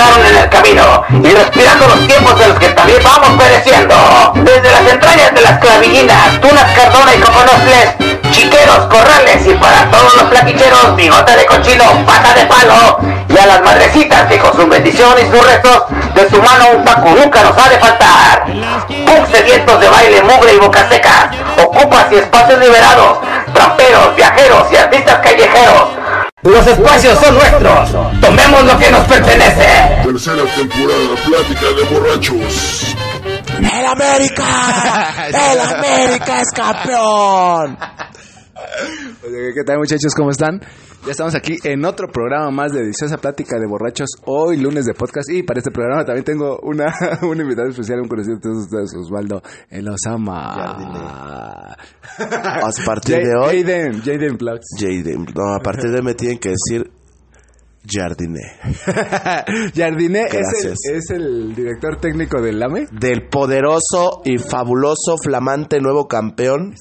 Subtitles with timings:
[0.00, 3.94] en el camino y respirando los tiempos de los que también vamos pereciendo.
[4.34, 10.14] Desde las entrañas de las clavillinas, tunas cardona y coconofles, chiqueros, corrales y para todos
[10.16, 14.66] los plaquicheros, bigote de cochino, pata de palo y a las madrecitas que con su
[14.66, 18.46] bendición y sus restos de su mano un taco nunca nos ha de faltar.
[18.46, 21.30] Punk sedientos de baile, mugre y boca seca,
[21.62, 23.18] ocupas y espacios liberados,
[23.52, 26.00] tramperos, viajeros y artistas callejeros.
[26.42, 27.90] Los espacios son nuestros,
[28.20, 30.02] tomemos lo que nos pertenece.
[30.02, 32.96] Tercera temporada, plática de borrachos.
[33.58, 35.26] ¡El América!
[35.28, 37.78] ¡El América es campeón!
[39.54, 40.14] ¿Qué tal muchachos?
[40.16, 40.60] ¿Cómo están?
[41.04, 44.92] Ya estamos aquí en otro programa más de Deliciosa Plática de Borrachos, hoy lunes de
[44.92, 45.30] podcast.
[45.30, 48.94] Y para este programa también tengo una, un invitado especial, un conocido de todos ustedes,
[48.94, 50.52] Osvaldo El Osama.
[52.18, 54.66] A partir de hoy, Jaden, Jaden Plugs.
[54.78, 55.26] Jaden.
[55.34, 56.90] No, a partir de hoy me tienen que decir
[57.86, 58.58] Jardiné.
[59.74, 62.88] Jardiné es el, es el director técnico del AME.
[62.92, 66.74] Del poderoso y fabuloso, flamante nuevo campeón.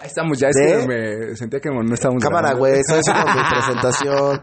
[0.00, 0.66] Ahí estamos, ya es ¿De?
[0.66, 4.42] que me sentía que no estábamos Cámara, güey, estoy haciendo mi presentación.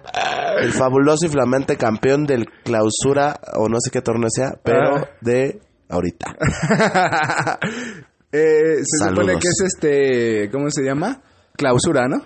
[0.61, 5.09] El fabuloso y flamante campeón del clausura, o no sé qué torneo sea, pero Ah.
[5.21, 6.35] de ahorita.
[8.35, 11.21] Eh, se supone que es este, ¿cómo se llama?
[11.55, 12.17] Clausura, ¿no?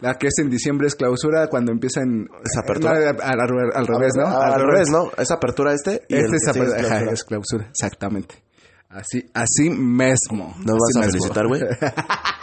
[0.00, 2.26] La que es en diciembre es clausura cuando empieza en...
[2.44, 2.92] Es apertura.
[2.92, 4.26] No, al, al- al revés, ¿no?
[4.26, 5.10] Al, revés, ¿no?
[5.16, 7.12] Es apertura este y Este es, sigue aper- es clausura.
[7.12, 8.42] es clausura, exactamente.
[8.90, 10.54] Así, así mismo.
[10.66, 11.62] ¿No Así vas a felicitar, güey?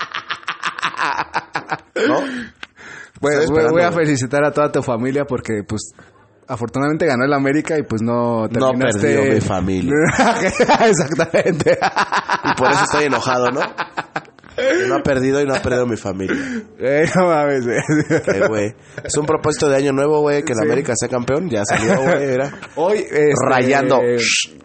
[2.07, 2.19] ¿No?
[3.29, 5.91] Estoy voy, voy a felicitar a toda tu familia porque, pues,
[6.47, 8.99] afortunadamente ganó el América y, pues, no No terminaste...
[9.15, 9.93] perdió mi familia.
[10.85, 11.77] Exactamente.
[12.43, 13.61] Y por eso estoy enojado, ¿no?
[14.55, 16.35] Que no ha perdido y no ha perdido mi familia.
[16.79, 17.65] Eh, no mames.
[17.67, 18.75] Eh, güey.
[19.03, 20.65] Es un propósito de año nuevo, güey, que el Sí.
[20.65, 21.49] América sea campeón.
[21.49, 22.51] Ya salió, güey, era.
[22.75, 23.99] Hoy, este, Rayando.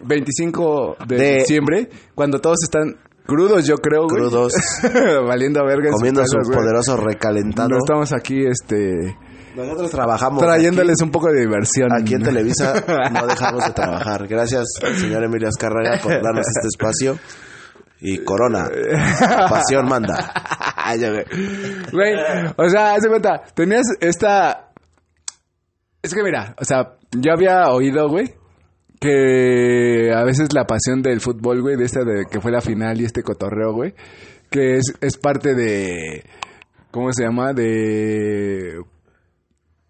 [0.03, 2.95] 25 de, De- diciembre, cuando todos están
[3.27, 4.15] crudos, yo creo, güey.
[4.23, 4.53] Crudos.
[5.27, 6.57] Valiendo verga en sus Comiendo su güey.
[6.57, 7.69] poderoso recalentado.
[7.69, 9.15] No estamos aquí, este,
[9.55, 10.41] Nosotros trabajamos.
[10.41, 11.93] trayéndoles un poco de diversión.
[11.93, 12.73] Aquí, en Televisa
[13.11, 14.27] no dejamos de trabajar.
[14.27, 14.65] Gracias,
[14.95, 17.19] señor Emilio Azcárraga, por darnos este espacio.
[17.99, 18.69] Y Corona.
[19.49, 20.31] Pasión manda.
[21.91, 22.13] Güey,
[22.55, 24.69] o sea, haz de cuenta, tenías esta...
[26.01, 28.33] Es que mira, o sea, yo había oído, güey,
[28.99, 32.99] que a veces la pasión del fútbol, güey, de esta de que fue la final
[33.01, 33.93] y este cotorreo, güey,
[34.49, 36.23] que es, es parte de...
[36.91, 37.53] ¿Cómo se llama?
[37.53, 38.81] De...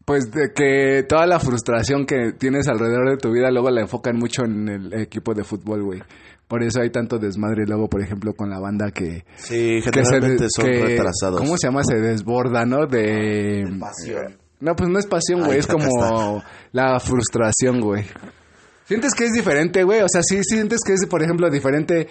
[0.06, 4.18] Pues de que toda la frustración que tienes alrededor de tu vida luego la enfocan
[4.18, 6.02] mucho en el equipo de fútbol, güey.
[6.48, 9.26] Por eso hay tanto desmadre luego, por ejemplo, con la banda que...
[9.36, 11.42] Sí, que se generalmente des- son que- retrasados.
[11.42, 11.84] ¿Cómo se llama?
[11.84, 12.88] Se desborda, ¿no?
[12.88, 13.66] De...
[13.80, 14.38] Pasión.
[14.62, 15.60] No, pues no es pasión, güey.
[15.60, 16.42] Es como
[16.72, 18.06] la frustración, güey.
[18.88, 20.02] ¿Sientes que es diferente, güey?
[20.02, 22.08] O sea, sí sientes que es, por ejemplo, diferente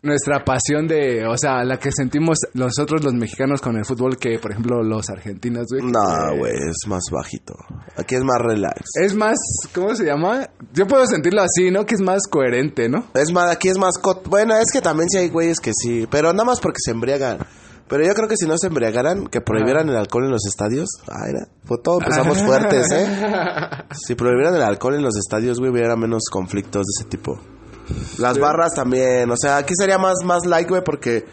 [0.00, 1.26] nuestra pasión de...
[1.26, 5.10] O sea, la que sentimos nosotros los mexicanos con el fútbol que, por ejemplo, los
[5.10, 5.82] argentinos, güey.
[5.82, 7.54] No, güey, es más bajito.
[7.96, 8.80] Aquí es más relax.
[9.02, 9.36] Es más...
[9.74, 10.48] ¿Cómo se llama?
[10.72, 11.84] Yo puedo sentirlo así, ¿no?
[11.84, 13.06] Que es más coherente, ¿no?
[13.14, 13.94] Es más, aquí es más...
[14.00, 16.92] cot- Bueno, es que también sí hay güeyes que sí, pero nada más porque se
[16.92, 17.38] embriagan.
[17.88, 20.88] Pero yo creo que si no se embriagaran, que prohibieran el alcohol en los estadios,
[21.08, 23.06] ay, era, pues todo empezamos fuertes, ¿eh?
[23.92, 27.40] Si prohibieran el alcohol en los estadios, güey, hubiera menos conflictos de ese tipo.
[28.18, 31.24] Las barras también, o sea, aquí sería más, más light, güey, porque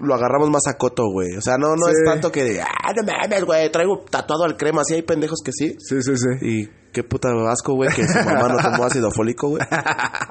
[0.00, 1.36] lo agarramos más a coto, güey.
[1.36, 1.92] O sea, no, no Sí.
[1.92, 5.52] es tanto que, ah, no mames, güey, traigo tatuado al crema, así hay pendejos que
[5.52, 5.76] sí.
[5.78, 6.46] Sí, sí, sí.
[6.46, 9.62] Y qué puta asco, güey, que su mamá no tomó ácido fólico, güey.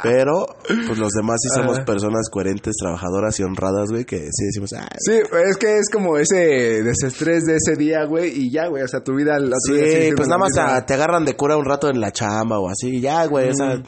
[0.04, 4.70] Pero, pues los demás sí somos personas coherentes, trabajadoras y honradas, güey, que sí decimos,
[5.00, 8.88] Sí, es que es como ese desestrés de ese día, güey, y ya, güey, o
[8.88, 9.38] sea, tu vida...
[9.66, 13.02] sí, pues nada más te, agarran de cura un rato en la chamba o así,
[13.02, 13.82] ya, güey, o sea,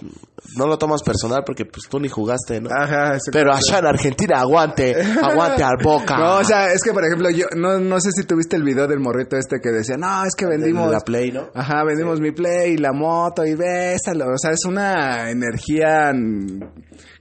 [0.57, 2.69] no lo tomas personal porque pues tú ni jugaste, ¿no?
[2.71, 3.17] Ajá.
[3.31, 6.17] Pero allá en Argentina, aguante, aguante al boca.
[6.17, 8.87] No, o sea, es que, por ejemplo, yo no, no sé si tuviste el video
[8.87, 10.91] del morrito este que decía, no, es que vendimos...
[10.91, 11.49] la Play, ¿no?
[11.53, 14.25] Ajá, vendimos mi Play y la moto y bésalo.
[14.33, 16.11] O sea, es una energía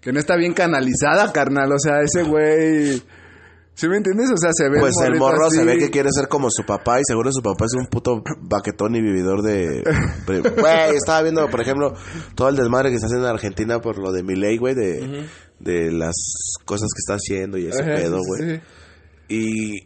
[0.00, 1.72] que no está bien canalizada, carnal.
[1.72, 3.02] O sea, ese güey...
[3.74, 4.30] ¿Sí me entiendes?
[4.30, 7.00] O sea, se ve Pues el morro se ve que quiere ser como su papá
[7.00, 9.82] y seguro su papá es un puto baquetón y vividor de...
[10.26, 11.94] Güey, estaba viendo, por ejemplo,
[12.34, 15.26] todo el desmadre que está haciendo en Argentina por lo de Milei, güey, de,
[15.58, 16.14] de las
[16.66, 18.42] cosas que está haciendo y ese Ajá, pedo, güey.
[18.56, 18.60] sí.
[19.28, 19.76] Y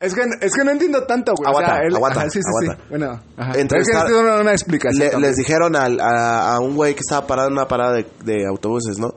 [0.00, 1.48] Es que, es que no entiendo tanto, güey.
[1.48, 2.82] Aguanta, o sea, él- aguanta, ajá, sí, sí, aguanta.
[2.82, 2.88] sí.
[2.90, 3.52] Bueno, ajá.
[3.60, 5.20] Entre es que una, una explicación.
[5.22, 8.06] le- les dijeron al- a, a un güey que estaba parado en una parada de,
[8.24, 9.14] de autobuses, ¿no?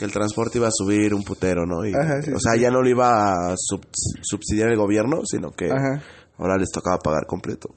[0.00, 1.84] Que el transporte iba a subir un putero, ¿no?
[1.84, 2.60] Y, Ajá, sí, o sea, sí.
[2.60, 3.84] ya no lo iba a sub-
[4.22, 6.02] subsidiar el gobierno, sino que Ajá.
[6.38, 7.68] ahora les tocaba pagar completo.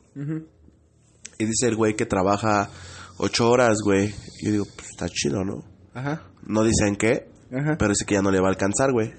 [1.37, 2.69] Y dice el güey que trabaja
[3.17, 4.13] ocho horas, güey.
[4.39, 5.65] Y yo digo, pues está chido, ¿no?
[5.93, 6.21] Ajá.
[6.47, 7.75] No dicen qué, Ajá.
[7.77, 9.11] pero dice que ya no le va a alcanzar, güey.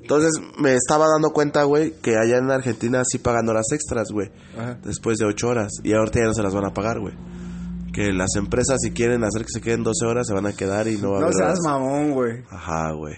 [0.00, 4.30] Entonces me estaba dando cuenta, güey, que allá en Argentina sí pagan horas extras, güey.
[4.84, 5.70] Después de ocho horas.
[5.84, 7.14] Y ahorita ya no se las van a pagar, güey.
[7.92, 10.86] Que las empresas, si quieren hacer que se queden 12 horas, se van a quedar
[10.88, 11.60] y no va a No haber seas horas.
[11.64, 12.42] mamón, güey.
[12.50, 13.14] Ajá, güey.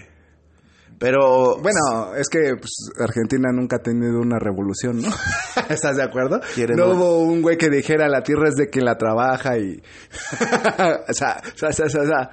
[0.97, 1.57] Pero.
[1.57, 5.09] Bueno, es que pues, Argentina nunca ha tenido una revolución, ¿no?
[5.69, 6.39] ¿Estás de acuerdo?
[6.53, 9.81] Quieren no hubo un güey que dijera la tierra es de quien la trabaja y...
[11.09, 12.31] o sea, o sea, o sea, o sea, o sea.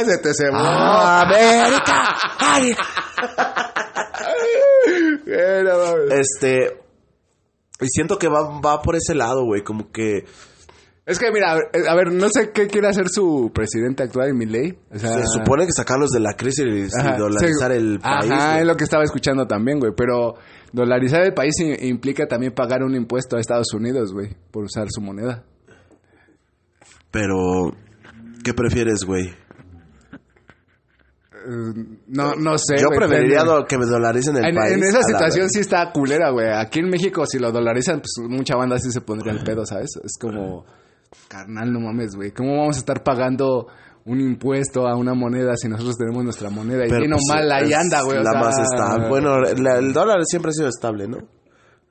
[0.04, 0.56] Se te cebó.
[0.58, 2.02] ¡América!
[5.26, 6.12] Eh, no mames.
[6.12, 6.80] Este.
[7.80, 9.62] Y siento que va, va por ese lado, güey.
[9.62, 10.24] Como que
[11.06, 14.32] Es que mira, a ver, a ver, no sé qué quiere hacer su presidente actual,
[14.32, 14.78] Milei.
[14.90, 18.30] O sea, se supone que sacarlos de la crisis y Ajá, dolarizar el país.
[18.32, 18.60] Ajá, güey.
[18.62, 19.92] es lo que estaba escuchando también, güey.
[19.94, 20.36] Pero
[20.72, 21.52] dolarizar el país
[21.82, 25.44] implica también pagar un impuesto a Estados Unidos, güey, por usar su moneda.
[27.10, 27.36] Pero.
[28.42, 29.34] ¿Qué prefieres, güey?
[32.06, 32.76] No, no sé.
[32.78, 34.72] Yo preferiría que me dolaricen el En, país.
[34.72, 36.46] en esa situación sí está culera, güey.
[36.50, 39.90] Aquí en México, si lo dolarizan, pues mucha banda sí se pondría el pedo, ¿sabes?
[40.02, 40.64] Es como,
[41.28, 42.32] carnal, no mames, güey.
[42.32, 43.66] ¿Cómo vamos a estar pagando
[44.06, 46.86] un impuesto a una moneda si nosotros tenemos nuestra moneda?
[46.86, 48.18] Y bien o pues, mal, ahí anda, güey.
[48.18, 49.08] o La sea, más estable.
[49.08, 51.18] Bueno, la- el dólar siempre ha sido estable, ¿no?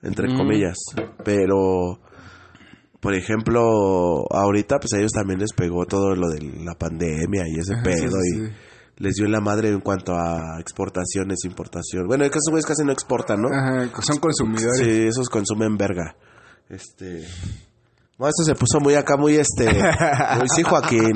[0.02, 0.38] Entre Mm.
[0.38, 0.78] comillas.
[1.24, 2.00] Pero.
[3.00, 7.60] Por ejemplo, ahorita, pues a ellos también les pegó todo lo de la pandemia y
[7.60, 8.12] ese pedo.
[8.22, 8.40] sí, sí,
[8.98, 12.08] y les dio en la madre en cuanto a exportaciones, importación.
[12.08, 13.50] Bueno, esos güeyes casi no exportan, ¿no?
[13.50, 14.78] Ajá, son consumidores.
[14.78, 16.16] Sí, esos consumen verga.
[16.70, 17.26] Este.
[18.24, 19.66] No, esto se puso muy acá, muy este.
[20.38, 21.12] Muy sí, Joaquín.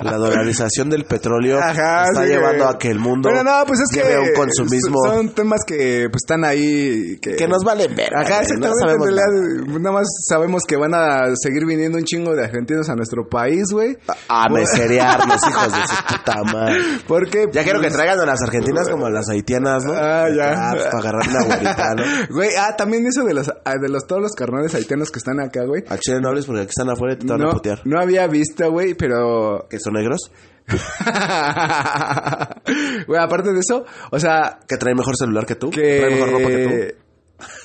[0.00, 3.80] La dolarización del petróleo Ajá, está sí, llevando a que el mundo Pero no, pues
[3.80, 7.64] es que lleve a un consumismo son temas que pues están ahí que, que nos
[7.64, 8.20] vale verga.
[8.20, 8.68] Ajá, exactamente.
[8.68, 9.26] no sabemos nada.
[9.28, 13.28] realidad, nada más sabemos que van a seguir viniendo un chingo de argentinos a nuestro
[13.28, 13.96] país, güey.
[14.28, 16.78] A meserearnos, hijos de su puta madre.
[17.06, 19.92] Porque Ya quiero que pues, traigan a las argentinas como a las haitianas, ¿no?
[19.94, 20.52] Ah, ya.
[20.56, 22.04] Ah, pues, para agarrar una güerita, ¿no?
[22.34, 25.40] Güey, ah, también eso de los ah, de los todos los carnales haitianos que están
[25.40, 25.84] acá, güey.
[25.88, 27.80] Al chile no hables porque aquí están afuera y te van a No, putear.
[27.84, 30.30] no había visto, güey, pero ¿Que negros?
[33.06, 35.70] Güey, aparte de eso, o sea, ¿Que traen mejor celular que tú?
[35.70, 36.72] que ¿Traen mejor ropa que tú?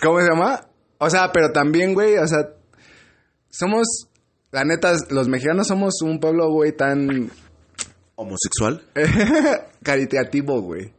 [0.01, 0.67] ¿Cómo se llama?
[0.99, 2.49] O sea, pero también, güey, o sea,
[3.49, 4.07] somos
[4.51, 7.29] la neta los mexicanos somos un pueblo, güey, tan
[8.15, 8.81] ¿Homosexual?
[9.83, 10.93] caritativo, güey.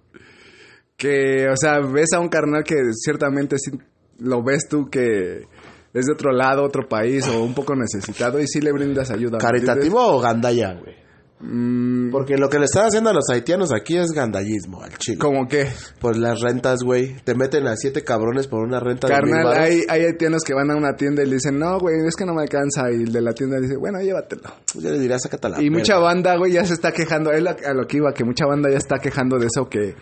[0.97, 3.71] Que, o sea, ves a un carnal que ciertamente sí
[4.19, 5.47] lo ves tú que
[5.93, 9.39] es de otro lado, otro país o un poco necesitado y sí le brindas ayuda.
[9.39, 11.04] ¿me ¿Caritativo o gandalla, güey?
[11.47, 15.19] Mm, Porque lo que le están haciendo a los haitianos aquí es gandallismo al chile.
[15.19, 15.69] ¿Cómo qué?
[16.01, 17.17] Por las rentas, güey.
[17.25, 19.59] Te meten a siete cabrones por una renta de Carnal, varos.
[19.59, 22.25] hay, hay haitianos que van a una tienda y le dicen, no, güey, es que
[22.25, 22.91] no me alcanza.
[22.91, 24.43] Y el de la tienda dice, bueno, llévatelo.
[24.75, 27.31] Yo le diría, sácate la y mucha banda, güey, ya se está quejando.
[27.31, 29.95] Es a lo que iba, que mucha banda ya está quejando de eso, que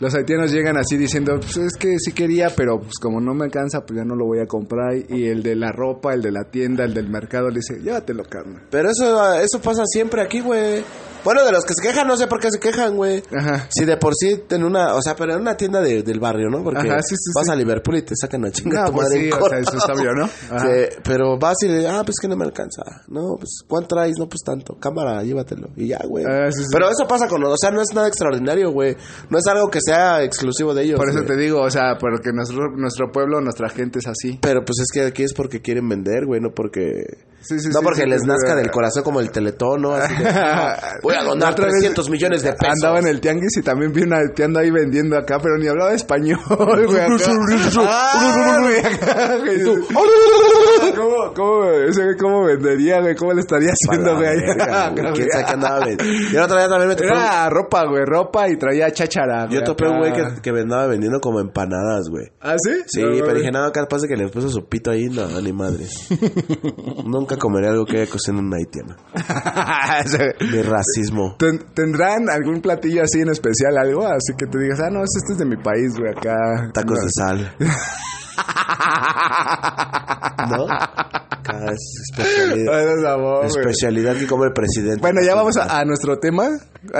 [0.00, 3.44] los haitianos llegan así diciendo, pues es que sí quería, pero pues como no me
[3.44, 4.94] alcanza, pues ya no lo voy a comprar.
[4.96, 8.24] Y el de la ropa, el de la tienda, el del mercado le dice, llévatelo,
[8.24, 8.62] carnal.
[8.70, 10.82] Pero eso, eso pasa siempre aquí, güey.
[11.24, 13.22] Bueno, de los que se quejan, no sé por qué se quejan, güey.
[13.36, 13.66] Ajá.
[13.70, 16.48] Si de por sí en una, o sea, pero en una tienda de- del barrio,
[16.50, 16.62] ¿no?
[16.62, 17.52] Porque Ajá, sí, sí, vas sí.
[17.52, 19.58] a Liverpool y te sacan a chingar No, tu pues madre sí, en o sea,
[19.58, 20.24] eso está obvio, ¿no?
[20.50, 20.66] Ajá.
[20.66, 22.82] Sí, pero vas y le ah, pues que no me alcanza.
[23.08, 24.14] No, pues, ¿cuánto traes?
[24.18, 24.76] No, pues tanto.
[24.80, 25.68] Cámara, llévatelo.
[25.76, 26.24] Y ya, güey.
[26.26, 26.68] Ah, sí, sí.
[26.72, 28.96] Pero eso pasa con, o sea, no es nada extraordinario, güey.
[29.28, 30.98] No es algo que sea exclusivo de ellos.
[30.98, 31.28] Por eso güey.
[31.28, 34.38] te digo, o sea, porque nuestro, nuestro pueblo, nuestra gente es así.
[34.40, 37.04] Pero pues es que aquí es porque quieren vender, güey, no porque...
[37.42, 38.56] Sí, sí, no sí, porque sí, les sí, nazca sí.
[38.58, 39.92] del corazón como el teletón, ¿no?
[39.94, 40.24] Así de,
[41.10, 42.74] voy a donar otra vez 300 millones de pesos.
[42.74, 45.92] Andaba en el tianguis y también vi una tienda ahí vendiendo acá, pero ni hablaba
[45.92, 47.00] español, güey.
[47.78, 48.58] Ah.
[50.96, 53.14] ¿Cómo, cómo, ese güey cómo vendería, güey?
[53.14, 54.38] ¿Cómo le estaría haciendo, güey?
[55.14, 56.04] ¿Quién sabe qué andaba vendiendo?
[56.32, 57.08] Y el otro día también me topé...
[57.08, 59.48] Era ropa, güey, ropa y traía cháchara.
[59.48, 62.26] Yo topé un güey que, que andaba vendiendo como empanadas, güey.
[62.40, 62.72] ¿Ah, sí?
[62.86, 66.08] Sí, pero dije, no, capaz de que le puso su pito ahí, no, ni madres.
[67.04, 68.96] Nunca comeré algo que haya cocido en una haitiana.
[70.40, 70.99] Mi racismo.
[71.38, 74.06] Ten- ¿Tendrán algún platillo así en especial, algo?
[74.06, 76.70] Así que te digas, ah, no, este es de mi país, güey, acá.
[76.74, 77.04] Tacos No.
[77.04, 77.54] de sal.
[80.50, 80.66] ¿No?
[81.72, 82.72] Es especialidad.
[83.02, 83.48] Sabor, güey.
[83.48, 85.00] Especialidad que come el presidente.
[85.00, 86.48] Bueno, ya vamos a, a nuestro tema.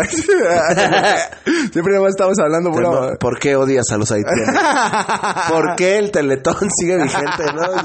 [1.73, 2.71] Siempre estamos hablando.
[2.73, 4.49] Tema, ¿Por qué odias a los haitianos?
[5.51, 7.83] ¿Por qué el teletón sigue vigente, no?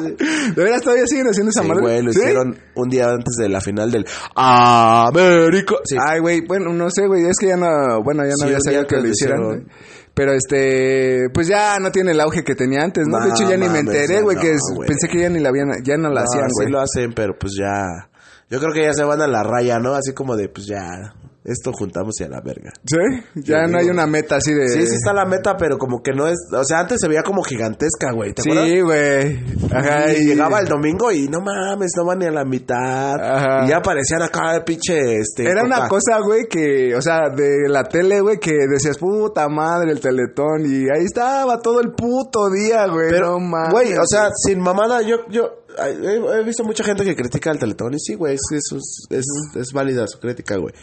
[0.55, 1.81] ¿De veras todavía siguen haciendo esa Sí, madre?
[1.81, 2.19] güey, lo ¿Sí?
[2.19, 5.75] hicieron un día antes de la final del América.
[5.85, 8.57] Sí, Ay, güey, bueno, no sé, güey, es que ya no, bueno, ya no había
[8.63, 9.39] sabido que lo hicieran.
[9.39, 9.69] hicieron.
[10.15, 13.19] Pero este, pues ya no tiene el auge que tenía antes, ¿no?
[13.19, 15.50] de hecho ya ni me enteré, güey, no, que es- pensé que ya ni la
[15.50, 16.72] habían, ya no la No, hacían, sí güey.
[16.72, 18.10] lo hacen, pero pues ya
[18.50, 19.93] Yo creo que ya se van a la raya, ¿no?
[19.95, 21.13] Así como de, pues ya,
[21.46, 22.72] esto juntamos y a la verga.
[22.84, 22.98] ¿Sí?
[23.36, 24.68] Ya Yo no hay una meta así de...
[24.68, 26.36] Sí, sí está la meta, pero como que no es...
[26.52, 28.34] O sea, antes se veía como gigantesca, güey.
[28.34, 28.68] ¿Te acuerdas?
[28.68, 29.44] Sí, güey.
[29.72, 33.14] Ajá, y y llegaba el domingo y no mames, no van ni a la mitad.
[33.22, 33.66] Ajá.
[33.66, 35.44] Y ya aparecían acá, pinche, este...
[35.44, 39.92] Era una cosa, güey, que, o sea, de la tele, güey, que decías, puta madre,
[39.92, 43.10] el teletón, y ahí estaba todo el puto día, güey.
[43.10, 43.72] Pero, no mames.
[43.72, 47.94] güey, o sea, sin mamada, yo, yo he visto mucha gente que critica el Teletón
[47.94, 49.25] y sí, güey, es, es, es,
[49.56, 50.74] es válida su crítica, güey.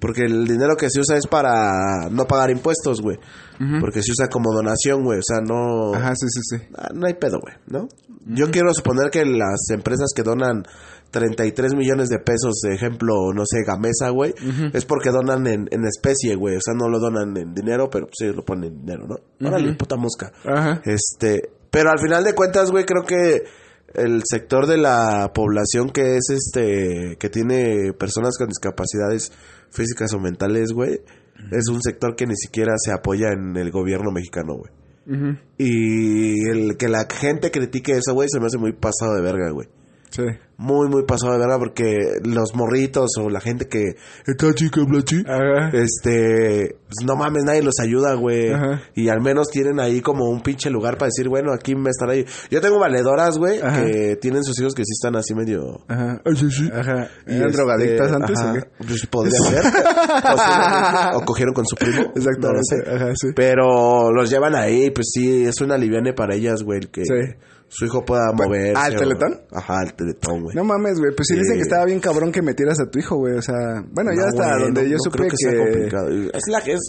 [0.00, 3.18] Porque el dinero que se usa es para no pagar impuestos, güey.
[3.80, 5.18] Porque se usa como donación, güey.
[5.18, 5.94] O sea, no...
[5.94, 6.64] Ajá, sí, sí, sí.
[6.74, 7.88] Ah, no hay pedo, güey, ¿no?
[8.24, 10.64] Yo quiero suponer que las empresas que donan
[11.10, 14.34] 33 millones de pesos, de ejemplo, no sé, Gamesa, güey,
[14.72, 16.56] es porque donan en, en especie, güey.
[16.56, 19.46] O sea, no lo donan en dinero, pero sí lo ponen en dinero, ¿no?
[19.46, 20.32] Órale, puta mosca.
[20.44, 20.80] Ajá.
[20.84, 23.44] Este, pero al final de cuentas, güey, creo que
[23.94, 29.32] el sector de la población que es este, que tiene personas con discapacidades
[29.70, 31.00] físicas o mentales, güey,
[31.50, 34.72] es un sector que ni siquiera se apoya en el gobierno mexicano, güey.
[35.58, 39.50] Y el que la gente critique eso, güey, se me hace muy pasado de verga,
[39.50, 39.68] güey.
[40.10, 40.22] Sí.
[40.56, 43.94] Muy, muy pasado de verga porque los morritos o la gente que
[44.26, 45.70] está chica, blachi, Ajá.
[45.72, 48.52] este, pues no mames, nadie los ayuda, güey.
[48.52, 48.82] Ajá.
[48.94, 52.12] Y al menos tienen ahí como un pinche lugar para decir, bueno, aquí me estará
[52.12, 52.26] ahí.
[52.50, 53.84] Yo tengo valedoras, güey, Ajá.
[53.84, 55.80] que tienen sus hijos que sí están así medio...
[55.88, 56.20] Ajá.
[56.36, 56.68] sí, sí.
[56.74, 57.08] Ajá.
[57.26, 58.60] Y ¿Eran este, drogadictas antes ajá, o qué?
[58.86, 59.64] Pues podría ser.
[61.14, 62.12] O cogieron con su primo.
[62.14, 62.46] Exactamente.
[62.48, 62.76] No lo sé.
[62.96, 63.28] Ajá, sí.
[63.34, 67.14] Pero los llevan ahí, pues sí, es una aliviane para ellas, güey, el que Sí.
[67.72, 68.74] Su hijo pueda moverse.
[68.76, 69.40] ¿al o- Teletón?
[69.52, 70.56] Ajá, al teletón, güey.
[70.56, 71.14] No mames, güey.
[71.14, 71.40] Pues sí, Sí.
[71.40, 73.34] dicen que estaba bien cabrón que metieras a tu hijo, güey.
[73.36, 73.54] O sea,
[73.92, 76.08] bueno, ya hasta donde no- yo no supe creo que, sea complicado.
[76.34, 76.80] Es la que es.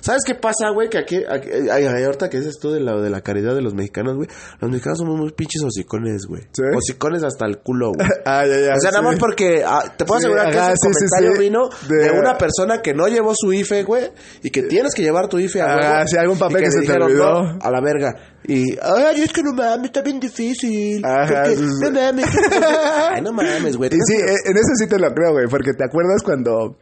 [0.00, 0.88] ¿Sabes qué pasa, güey?
[0.88, 3.62] Que aquí, aquí ay, ay, ahorita que dices tú de la, de la caridad de
[3.62, 4.28] los mexicanos, güey.
[4.60, 6.42] Los mexicanos somos muy pinches hocicones, güey.
[6.52, 6.62] ¿Sí?
[6.74, 8.08] Hocicones hasta el culo, güey.
[8.24, 8.74] Ah, ya, ya.
[8.76, 12.12] O sea, nada más porque ah, te puedo asegurar que ajá, ese comentario vino De-
[12.12, 12.18] de...
[12.18, 14.04] una persona que no llevó su IFE, güey,
[14.42, 16.92] y que tienes que llevar tu IFE a Ah, sí, algún papel que se te
[16.92, 17.42] olvidó.
[17.42, 18.14] "No, a la verga.
[18.48, 21.04] Y, ay, es que no mames, está bien difícil.
[21.04, 22.26] Ajá, porque, no mames.
[23.10, 23.90] ay, no mames, güey.
[23.90, 26.74] Sí, eh, en eso sí te lo creo, güey, porque te acuerdas cuando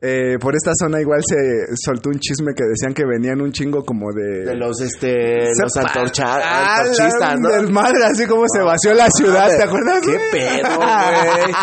[0.00, 1.36] eh, por esta zona igual se
[1.84, 4.44] soltó un chisme que decían que venían un chingo como de...
[4.44, 7.48] De los, este, los Ah, antorchistas, ¿no?
[7.48, 10.00] Del madre, así como se vació la ciudad, ¿te acuerdas?
[10.04, 11.54] ¿Qué pedo, güey?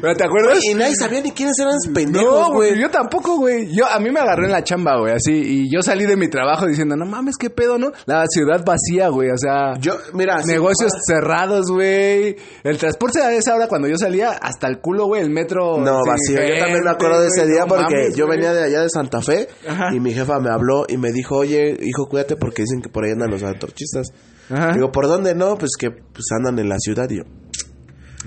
[0.00, 0.58] ¿Pero te acuerdas?
[0.64, 2.80] Y nadie sabía ni quiénes eran No, pendejos, güey, güey.
[2.80, 3.68] yo tampoco, güey.
[3.74, 5.32] Yo, a mí me agarró en la chamba, güey, así.
[5.32, 7.92] Y yo salí de mi trabajo diciendo, no mames, qué pedo, ¿no?
[8.06, 9.74] La ciudad vacía, güey, o sea...
[9.80, 12.36] Yo, mira, sí, Negocios cerrados, güey.
[12.64, 15.22] El transporte a esa hora cuando yo salía hasta el culo, güey.
[15.22, 15.78] El metro.
[15.78, 16.38] No, vacío.
[16.42, 18.38] Yo también me acuerdo de ese día no porque mames, yo güey.
[18.38, 19.94] venía de allá de Santa Fe Ajá.
[19.94, 23.04] y mi jefa me habló y me dijo, oye, hijo, cuídate porque dicen que por
[23.04, 24.08] ahí andan los antorchistas.
[24.50, 24.72] Ajá.
[24.72, 25.56] Digo, ¿por dónde no?
[25.56, 27.22] Pues que pues andan en la ciudad y yo.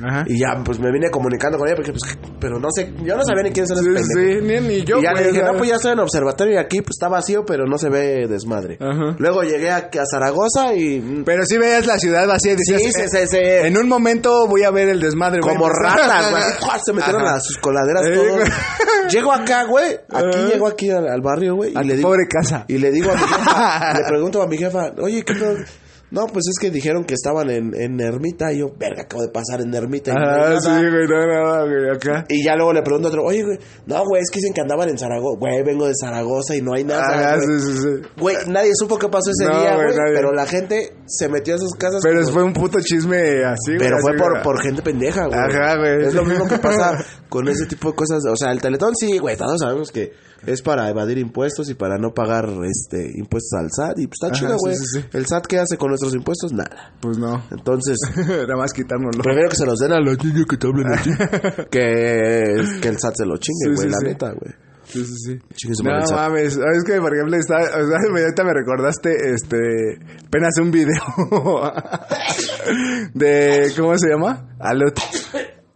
[0.04, 0.24] Ajá.
[0.28, 3.24] Y ya, pues me vine comunicando con ella porque, pues, pero no sé, yo no
[3.24, 4.42] sabía ni quiénes eran Sí, esos pendejos.
[4.42, 5.52] sí, ni, ni yo, y ya le dije, o sea.
[5.52, 8.28] no, pues ya estoy en observatorio y aquí pues está vacío, pero no se ve
[8.28, 8.78] desmadre.
[8.82, 9.16] Ajá.
[9.20, 12.92] Luego llegué a, a Zaragoza y Pero sí veías la ciudad vacía y decías, Sí,
[12.92, 13.38] sí, eh, sí, sí.
[13.42, 15.56] en un momento voy a ver el desmadre, güey.
[15.56, 16.44] como ratas, güey.
[16.86, 17.36] Se metieron Ajá.
[17.36, 18.50] a sus coladeras Eh, todos.
[19.12, 19.94] Llego acá, güey.
[20.12, 21.72] Aquí llego aquí al, al barrio, güey.
[21.80, 22.66] Y le digo, pobre casa.
[22.68, 25.56] y le digo a mi jefa, le pregunto a mi jefa, oye, ¿qué pedo?
[26.12, 28.54] No, pues es que dijeron que estaban en, en Ermita.
[28.54, 30.12] Y yo, verga, acabo de pasar en Ermita.
[30.12, 30.62] y no Ah, nada".
[30.62, 32.26] sí, güey, no, no, güey, acá.
[32.30, 33.58] Y ya luego le pregunto a otro, oye, güey,
[33.88, 35.38] no, güey, es que dicen que andaban en Zaragoza.
[35.40, 37.34] Güey, vengo de Zaragoza y no hay nada.
[37.34, 37.60] Ah, güey.
[37.60, 38.10] sí, sí, sí.
[38.22, 40.14] Güey, nadie supo qué pasó ese No, día, güey, nadie.
[40.16, 42.02] Pero la gente se metió a sus casas.
[42.04, 43.80] Pero como- fue un puto chisme así, güey.
[43.80, 45.40] pero fue por, por gente pendeja, güey.
[45.40, 46.06] Ajá, güey.
[46.06, 48.24] Es lo mismo que pasa con ese tipo de cosas.
[48.32, 50.14] O sea, el teletón sí, güey, todos sabemos que
[50.46, 54.00] es para evadir impuestos y para no pagar este impuestos al SAT.
[54.00, 54.76] Y pues está Ajá, chido, sí, güey.
[54.76, 55.06] sí, sí.
[55.14, 56.52] El SAT, ¿qué hace con nuestros impuestos?
[56.54, 56.94] Nada.
[57.02, 57.44] Pues no.
[57.52, 57.98] Entonces,
[58.28, 59.24] Nada más quitárnoslo.
[59.24, 61.10] prefiero que se los den a los niños que te hablen así.
[61.72, 64.06] que, que el SAT se lo chingue, Sí, güey, sí, la sí.
[64.06, 64.54] neta, güey.
[64.86, 65.40] Sí, sí, sí.
[65.56, 69.10] Chingue su madre No mames, es que por ejemplo está, o sea, ahorita me recordaste
[69.34, 69.98] este
[70.28, 71.02] apenas un video
[73.14, 74.48] de ¿cómo se llama?
[74.60, 75.00] Alut.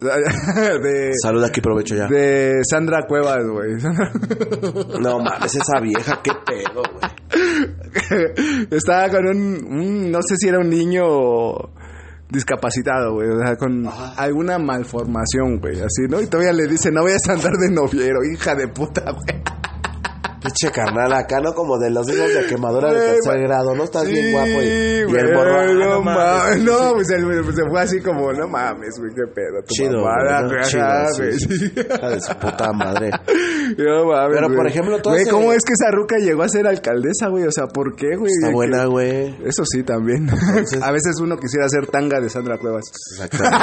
[0.00, 2.06] De Salud, aquí aprovecho ya.
[2.08, 3.74] de Sandra Cuevas, güey.
[5.00, 8.66] No mames, esa vieja, qué pedo, güey.
[8.70, 11.04] Estaba con un, un- no sé si era un niño
[12.30, 16.20] discapacitado, güey, o sea, con alguna malformación, güey, así, ¿no?
[16.20, 19.42] Y todavía le dice, "No vayas a andar de noviero, hija de puta, güey."
[20.42, 21.52] Pinche carnal acá, ¿no?
[21.52, 23.84] Como de los hijos de quemadura de tercer grado, ¿no?
[23.84, 25.54] Estás bien guapo y, y güey, el morro.
[25.60, 26.62] ah, No, mames,
[26.94, 27.08] pues
[27.44, 29.62] pues, se fue así como, no mames, güey, qué pedo.
[29.66, 30.62] Tu Chido, mamada, güey, ¿no?
[30.62, 31.58] Chido, güey, sí.
[31.58, 31.72] sí.
[31.76, 33.10] Hija de su puta madre.
[33.78, 34.68] No mames, Pero, por güey.
[34.68, 37.44] ejemplo, todo Güey, ese- ¿cómo es que esa ruca llegó a ser alcaldesa, güey?
[37.44, 38.32] O sea, ¿por qué, güey?
[38.32, 39.36] Está Que- buena, güey.
[39.44, 40.28] Eso sí, también.
[40.82, 42.84] a veces uno quisiera ser tanga de Sandra Cuevas.
[43.12, 43.56] Exactamente.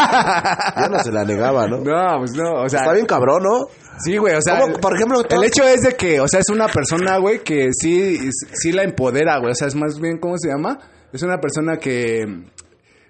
[0.77, 1.77] Ya no se la negaba, ¿no?
[1.83, 2.81] No, pues no, o sea...
[2.81, 3.67] Está bien cabrón, ¿no?
[4.03, 4.59] Sí, güey, o sea...
[4.59, 7.69] ¿Cómo, por ejemplo, El hecho es de que, o sea, es una persona, güey, que
[7.71, 9.51] sí, sí la empodera, güey.
[9.51, 10.79] O sea, es más bien, ¿cómo se llama?
[11.11, 12.25] Es una persona que...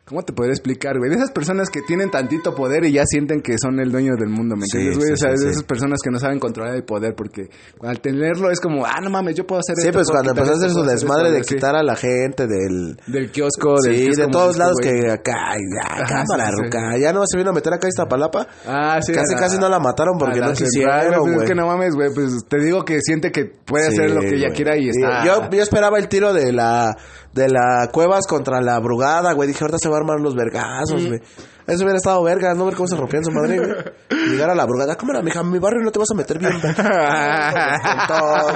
[0.08, 1.10] ¿Cómo te podría explicar, güey?
[1.10, 4.30] De esas personas que tienen tantito poder y ya sienten que son el dueño del
[4.30, 5.08] mundo, ¿me Sí, entiendes, güey?
[5.08, 5.52] sí, o sea, sí, de sí.
[5.52, 7.50] esas personas que no saben controlar el poder porque
[7.84, 10.00] al tenerlo es como, ah, no mames, yo puedo hacer Sí, esto.
[10.00, 11.56] pues puedo cuando quitar empezó a hacer su hacer desmadre esto, de sí.
[11.56, 12.98] quitar a la gente del...
[13.06, 16.64] Del kiosco, del Sí, kiosco de todos lados que acá, ya, Ajá, cámara, sí, sí.
[16.64, 16.98] ruca.
[16.98, 18.48] Ya no se vino a meter acá a Iztapalapa.
[18.66, 19.12] Ah, sí.
[19.12, 21.36] Casi, la- casi no la mataron porque no quisieron, pues, güey.
[21.40, 24.22] Es que no mames, güey, pues te digo que siente que puede hacer Sí, lo
[24.22, 25.26] que ella quiera y está...
[25.26, 26.96] Yo, yo esperaba el tiro de la
[27.34, 29.48] de la Cuevas contra la Brugada, güey.
[29.48, 31.20] Dije, ahorita se va a armar los vergazos, güey.
[31.68, 33.72] Eso hubiera estado vergas, no ver cómo se rompían su madre, güey.
[34.30, 36.54] Llegar a la Brugada, cámara, mija, en mi barrio no te vas a meter bien.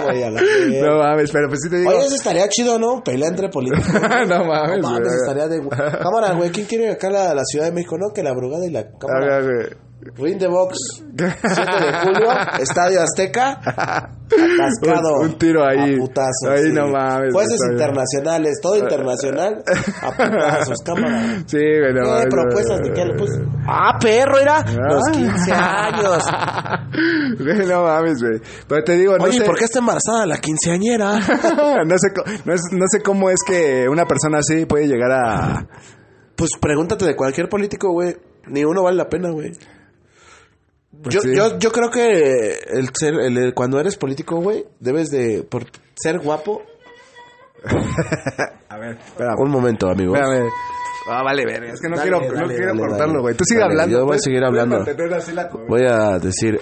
[0.03, 0.87] Güey, a la verga.
[0.87, 1.91] No mames, pero pues sí te digo...
[1.91, 3.03] Oye, eso estaría chido, ¿no?
[3.03, 3.85] Pelea entre políticos.
[4.27, 5.61] no mames, No mames, estaría de...
[5.67, 7.97] Cámara, güey, ¿quién quiere acá la, la Ciudad de México?
[7.97, 9.41] No, que la Brugada y la cámara.
[10.17, 10.77] Ring the Box,
[11.15, 15.19] 7 de julio, Estadio Azteca, atascado.
[15.19, 15.95] Un- un tiro ahí.
[15.95, 16.49] A putazos.
[16.49, 19.63] Ahí no mames, Jueces internacionales, todo internacional,
[20.01, 21.43] a putazos, cámara.
[21.45, 23.03] Sí, güey, no ¿Qué mames, propuestas de qué?
[23.17, 23.29] Pues,
[23.67, 26.23] ah, perro, era los 15 años.
[27.39, 28.41] Güey, no mames, güey.
[28.67, 29.45] Pero te digo, no Oye, sé...
[29.45, 31.13] ¿por qué está embarazada la quinceañera?
[31.85, 32.09] no, sé,
[32.45, 35.67] no, es- no sé cómo es que una persona así puede llegar a...
[36.35, 38.17] Pues pregúntate de cualquier político, güey.
[38.47, 39.51] Ni uno vale la pena, güey.
[41.03, 41.33] Pues yo, sí.
[41.35, 45.65] yo, yo creo que el ser, el- el- cuando eres político, güey, debes de, por
[45.95, 46.61] ser guapo.
[48.69, 49.35] A ver, espérame.
[49.39, 50.15] Un momento, amigo.
[50.15, 50.49] Espérame.
[51.09, 51.73] Ah, vale, verga.
[51.73, 53.35] Es que no Dale, quiero, no dale, quiero dale, cortarlo, güey.
[53.35, 53.91] Tú sigue Dale, hablando.
[53.97, 54.23] yo voy a pues.
[54.23, 54.85] seguir hablando.
[55.67, 56.59] Voy a decir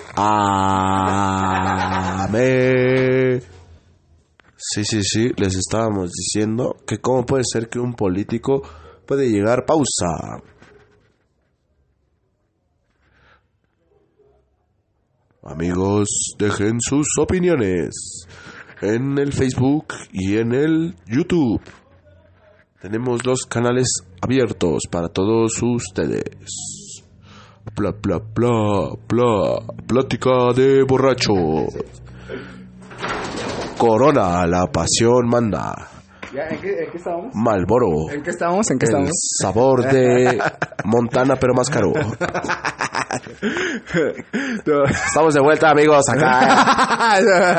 [2.25, 3.41] amén.
[4.55, 8.62] Sí, sí, sí, les estábamos diciendo que cómo puede ser que un político
[9.05, 10.41] puede llegar pausa.
[15.50, 18.27] Amigos, dejen sus opiniones
[18.81, 21.59] en el Facebook y en el YouTube.
[22.79, 23.88] Tenemos los canales
[24.22, 26.35] abiertos para todos ustedes.
[27.75, 29.59] Bla, bla, bla, bla.
[29.88, 31.33] Plática de borracho.
[33.75, 35.99] Corona, la pasión manda.
[36.33, 36.48] ¿Ya?
[36.50, 37.33] ¿En qué, en qué estábamos?
[37.33, 38.70] Malboro, ¿En qué estábamos?
[38.70, 39.11] ¿En qué el estábamos?
[39.42, 40.39] sabor de
[40.85, 41.92] Montana, pero más caro.
[45.07, 47.15] Estamos de vuelta, amigos, acá.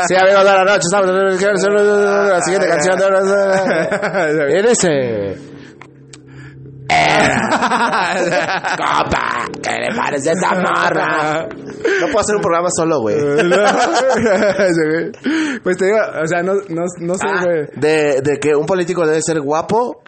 [0.06, 0.84] Sí, amigos, buenas noches.
[0.84, 3.00] Estamos en la siguiente canción.
[4.50, 5.59] En ese.
[8.76, 11.48] Copa, ¿qué le parece esa morra?
[11.48, 13.16] No puedo hacer un programa solo, güey.
[15.62, 17.66] pues te digo, o sea, no, no, no sé, Ah, güey.
[17.76, 20.02] de, de que un político debe ser guapo,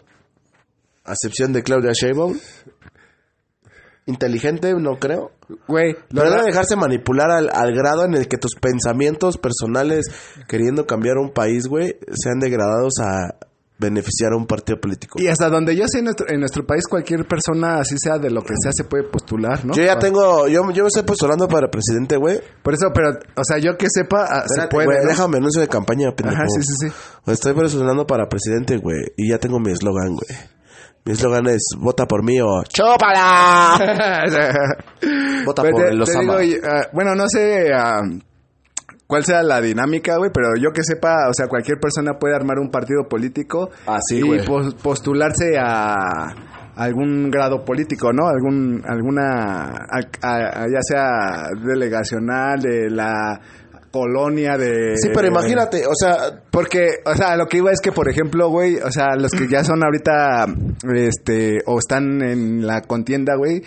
[1.05, 2.37] a excepción de Claudia Sheinbaum.
[4.05, 5.31] Inteligente, no creo.
[5.67, 10.05] Güey, lo- debe dejarse manipular al, al grado en el que tus pensamientos personales
[10.47, 13.35] queriendo cambiar un país, güey, sean degradados a
[13.83, 15.19] beneficiar a un partido político.
[15.21, 18.29] Y hasta donde yo sé, en nuestro, en nuestro país, cualquier persona, así sea de
[18.31, 19.73] lo que sea, se puede postular, ¿no?
[19.73, 22.39] Yo ya Ah, tengo, yo, yo me estoy postulando para presidente, güey.
[22.63, 24.85] Por eso, pero, o sea, yo que sepa, ah, se Espérate, puede.
[24.87, 25.09] güey, ¿no?
[25.09, 26.37] déjame anuncio de campaña, pendejo.
[26.41, 27.31] Ajá, sí, sí, sí.
[27.31, 30.39] Estoy postulando para presidente, güey, y ya tengo mi eslogan, güey.
[31.05, 33.77] Mi eslogan es, vota por mí o ¡Chúpala!
[35.45, 38.01] Vota por te- el te digo, ah, bueno, no sé ah,
[39.13, 42.57] cuál sea la dinámica, güey, pero yo que sepa, o sea, cualquier persona puede armar
[42.57, 46.33] un partido político Ah, sí, y pos- postularse a
[46.75, 48.27] algún grado político, ¿no?
[48.27, 53.39] Algún, alguna, a- a- ya sea delegacional, de la
[53.91, 54.97] colonia, de...
[54.97, 58.49] Sí, pero imagínate, o sea, Porque, o sea, lo que iba es que, por ejemplo,
[58.49, 60.47] güey, o sea, los que ya son ahorita,
[60.95, 63.61] este, o están en la contienda, güey,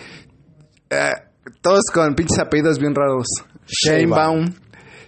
[0.89, 1.11] eh,
[1.61, 3.27] todos con pinches apellidos bien raros.
[3.67, 4.53] Sheinbaum,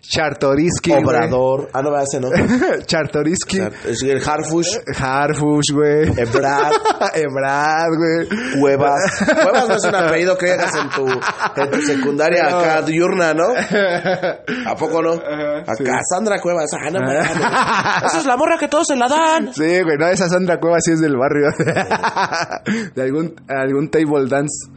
[0.01, 1.03] Chartoriski, güey.
[1.03, 1.69] Obrador.
[1.73, 2.29] Ah, no, ese no.
[2.87, 6.09] Sea, es el Harfush, Harfush, güey.
[6.17, 6.71] Ebrad,
[7.15, 8.59] Ebrad, güey.
[8.59, 9.01] Cuevas.
[9.25, 13.47] Cuevas no es un apellido que hagas en tu, en tu secundaria acá diurna, ¿no?
[14.65, 15.13] ¿A poco no?
[15.13, 16.69] Acá, Sandra Cuevas.
[16.73, 16.99] Ah, no.
[18.07, 19.53] Esa es la morra que todos se la dan.
[19.53, 21.49] Sí, güey, no, esa Sandra Cueva sí es del barrio.
[22.95, 24.69] De algún, algún table dance.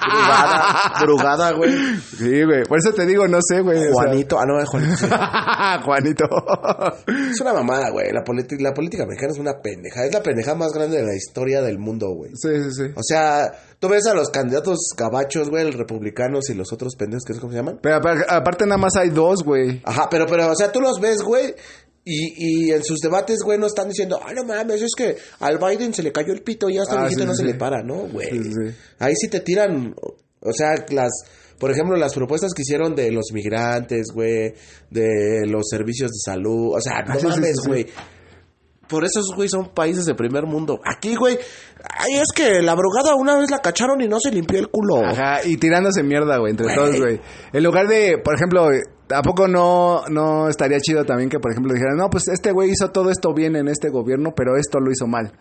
[0.00, 1.72] Brugada, Brugada, güey.
[2.16, 2.64] Sí, güey.
[2.64, 3.78] Por eso te digo, no sé, güey.
[3.78, 3.92] o sea.
[3.92, 4.38] Juanito.
[4.38, 4.96] Ah, no, es Juanito.
[4.96, 5.06] sí.
[5.84, 6.24] Juanito.
[7.30, 8.06] Es una mamada, güey.
[8.12, 10.04] La, la política mexicana es una pendeja.
[10.04, 12.30] Es la pendeja más grande de la historia del mundo, güey.
[12.34, 12.82] sí, sí, sí.
[12.96, 17.24] O sea, tú ves a los candidatos gabachos, güey, los republicanos y los otros pendejos,
[17.24, 17.78] que es cómo se llaman.
[17.82, 19.80] Pero apar- aparte nada más hay dos, güey.
[19.84, 21.54] Ajá, pero, pero, o sea, tú los ves, güey,
[22.04, 25.58] y, y en sus debates, güey, no están diciendo, ah, no mames, es que al
[25.58, 27.44] Biden se le cayó el pito y ya está Ah, viejito sí, no sí, se
[27.44, 28.28] le para, ¿no, güey?
[28.28, 28.74] Sí.
[28.98, 29.94] Ahí sí te tiran,
[30.40, 31.10] o sea, las,
[31.58, 34.52] por ejemplo, las propuestas que hicieron de los migrantes, güey,
[34.90, 37.86] de los servicios de salud, o sea, no Ah, sí, sí, mames, güey.
[38.92, 40.78] Por eso, güey, son países de primer mundo.
[40.84, 41.38] Aquí, güey,
[41.98, 45.04] ay, es que la brugada una vez la cacharon y no se limpió el culo.
[45.04, 46.76] Ajá, y tirándose mierda, güey, entre Güey.
[46.76, 47.20] todos, güey.
[47.54, 48.68] En lugar de, por ejemplo,
[49.10, 52.70] ¿a poco no, no estaría chido también que, por ejemplo, dijeran, no, pues este güey
[52.70, 55.32] hizo todo esto bien en este gobierno, pero esto lo hizo mal?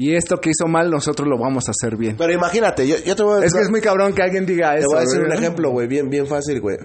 [0.00, 2.16] Y esto que hizo mal, nosotros lo vamos a hacer bien.
[2.16, 4.72] Pero imagínate, yo, yo te voy a Es que es muy cabrón que alguien diga
[4.74, 4.86] Te eso.
[4.90, 6.76] voy a decir un ejemplo, güey, bien, bien fácil, güey.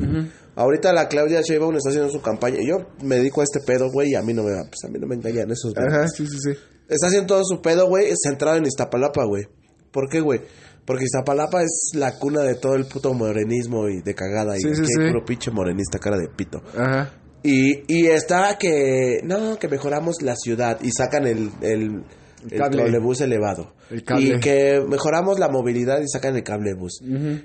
[0.56, 2.58] Ahorita la Claudia Sheinbaum está haciendo su campaña.
[2.68, 5.00] Yo me dedico a este pedo, güey, y a mí no me, pues a mí
[5.00, 5.74] no me engañan esos.
[5.74, 5.88] güey.
[5.88, 6.52] Ajá, sí, sí, sí.
[6.88, 9.48] Está haciendo todo su pedo, güey, centrado en Iztapalapa, güey.
[9.92, 10.42] ¿Por qué, güey?
[10.86, 14.56] Porque Iztapalapa es la cuna de todo el puto morenismo y de cagada.
[14.56, 15.12] Sí, y sí, hay sí.
[15.12, 16.62] puro pinche morenista, cara de pito.
[16.78, 17.13] Ajá.
[17.42, 22.04] Y, y está que, no, que mejoramos la ciudad y sacan el, el,
[22.49, 22.84] el cable.
[22.84, 23.73] trolebús elevado.
[23.89, 24.25] El cable.
[24.36, 27.01] Y que mejoramos la movilidad y sacan el cablebús.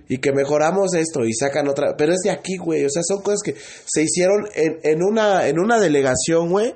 [0.09, 1.97] Y que mejoramos esto y sacan otra.
[1.97, 2.85] Pero es de aquí, güey.
[2.85, 6.75] O sea, son cosas que se hicieron en, en, una, en una delegación, güey.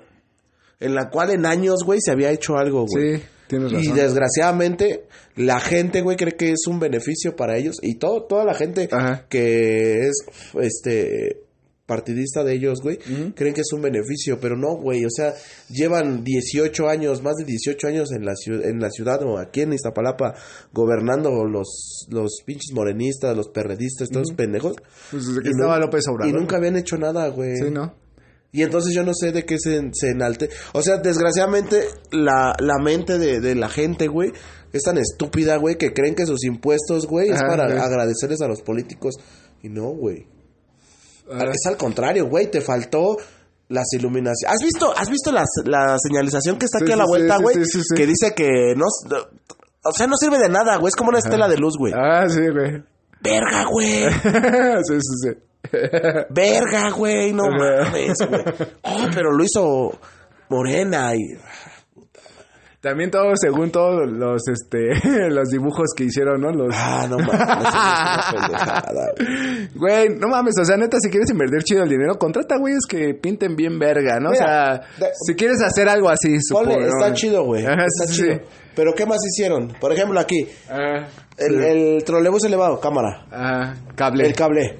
[0.81, 3.19] En la cual en años, güey, se había hecho algo, güey.
[3.19, 3.95] Sí, tienes Y razón.
[3.97, 5.05] desgraciadamente
[5.37, 8.89] la gente, güey, cree que es un beneficio para ellos y todo toda la gente
[8.91, 9.25] Ajá.
[9.29, 10.13] que es
[10.61, 11.39] este
[11.93, 12.97] partidista de ellos, güey,
[13.35, 15.35] creen que es un beneficio, pero no, güey, o sea,
[15.69, 19.61] llevan 18 años, más de 18 años en la ciudad en la ciudad o aquí
[19.61, 20.35] en Iztapalapa
[20.73, 24.75] gobernando los los pinches morenistas, los perredistas, todos esos pendejos.
[25.11, 26.35] Pues desde que Y estaba López Obrador.
[26.35, 27.57] Y nunca habían hecho nada, güey.
[27.57, 27.95] Sí, ¿no?
[28.55, 30.51] Y entonces yo no sé de qué se, se enalte.
[30.73, 34.31] O sea, desgraciadamente, la, la mente de, de la gente, güey,
[34.73, 37.79] es tan estúpida, güey, que creen que sus impuestos, güey, es para güey.
[37.79, 39.15] agradecerles a los políticos.
[39.63, 40.27] Y no, güey.
[41.53, 43.17] Es al contrario, güey, te faltó
[43.69, 44.55] las iluminaciones.
[44.57, 45.45] ¿Has visto, has visto la
[45.99, 47.55] señalización que está Sí, aquí a la sí, vuelta, güey?
[47.57, 47.95] sí, sí, sí.
[47.97, 48.85] Que dice que no...
[49.85, 50.89] O sea, no sirve de nada, güey.
[50.91, 51.93] Es como una estela de luz, güey.
[51.97, 52.83] Ah, sí, güey.
[53.21, 54.05] Verga, güey.
[54.85, 55.31] sí, sí, sí.
[56.31, 57.33] Verga, güey.
[57.33, 58.45] No mames, güey.
[58.85, 59.99] Oh, pero lo hizo
[60.51, 61.37] Morena y...
[62.83, 64.89] También todo, según todos los, este,
[65.31, 66.51] los dibujos que hicieron, ¿no?
[66.51, 66.75] Los...
[66.77, 67.39] Ah, no mames,
[69.77, 70.09] güey.
[70.19, 73.55] No mames, o sea, neta, si quieres invertir chido el dinero, contrata güeyes que pinten
[73.55, 74.31] bien verga, ¿no?
[74.31, 76.89] Mira, o sea, de- si quieres hacer algo así, Ponle, supongo.
[76.89, 77.15] está ¿no?
[77.15, 77.63] chido, güey.
[77.65, 78.41] Está sí, chido.
[78.75, 79.69] Pero ¿qué más hicieron?
[79.81, 81.65] Por ejemplo, aquí, Ah, el, sí.
[81.65, 83.27] el trolebús elevado, cámara.
[83.31, 84.27] Ah, cable.
[84.27, 84.77] El cable.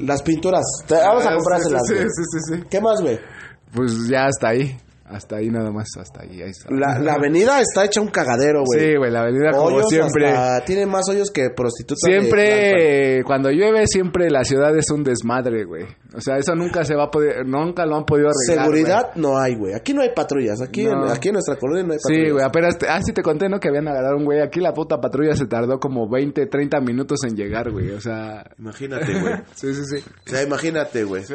[0.00, 0.64] Las pinturas.
[0.86, 2.62] Te- vamos a Ah, comprárselas, sí, sí, sí, sí, sí.
[2.68, 3.18] ¿Qué más, güey?
[3.74, 4.76] Pues ya hasta ahí.
[5.08, 6.42] Hasta ahí nada más, hasta ahí.
[6.42, 6.68] ahí está.
[6.74, 8.80] La, la avenida está hecha un cagadero, güey.
[8.80, 10.28] Sí, güey, la avenida como Hoyos siempre.
[10.30, 12.00] hasta- Tiene más hoyos que prostitutas.
[12.04, 12.20] de.
[12.20, 15.84] Siempre, cuando llueve, siempre la ciudad es un desmadre, güey.
[16.14, 18.64] O sea, eso nunca se va a poder, nunca lo han podido arreglar.
[18.66, 19.74] Seguridad no hay, güey.
[19.74, 20.60] Aquí no hay patrullas.
[20.60, 21.04] Aquí, No.
[21.06, 22.26] en, aquí en nuestra colonia no hay patrullas.
[22.26, 23.60] Sí, güey, apenas, te- ah, sí te conté, ¿no?
[23.60, 24.40] Que habían agarrado un güey.
[24.40, 27.90] Aquí la puta patrulla se tardó como 20, 30 minutos en llegar, güey.
[27.90, 29.34] O sea, Imagínate, güey.
[29.54, 30.04] sí, sí, sí.
[30.26, 31.22] O sea, imagínate, güey.
[31.22, 31.34] Sí.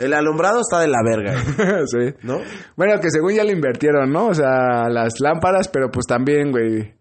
[0.00, 1.38] El alumbrado está de la verga,
[1.86, 2.14] sí.
[2.22, 2.38] ¿no?
[2.76, 4.28] Bueno, que según ya le invirtieron, ¿no?
[4.28, 6.94] O sea, las lámparas, pero pues también, güey.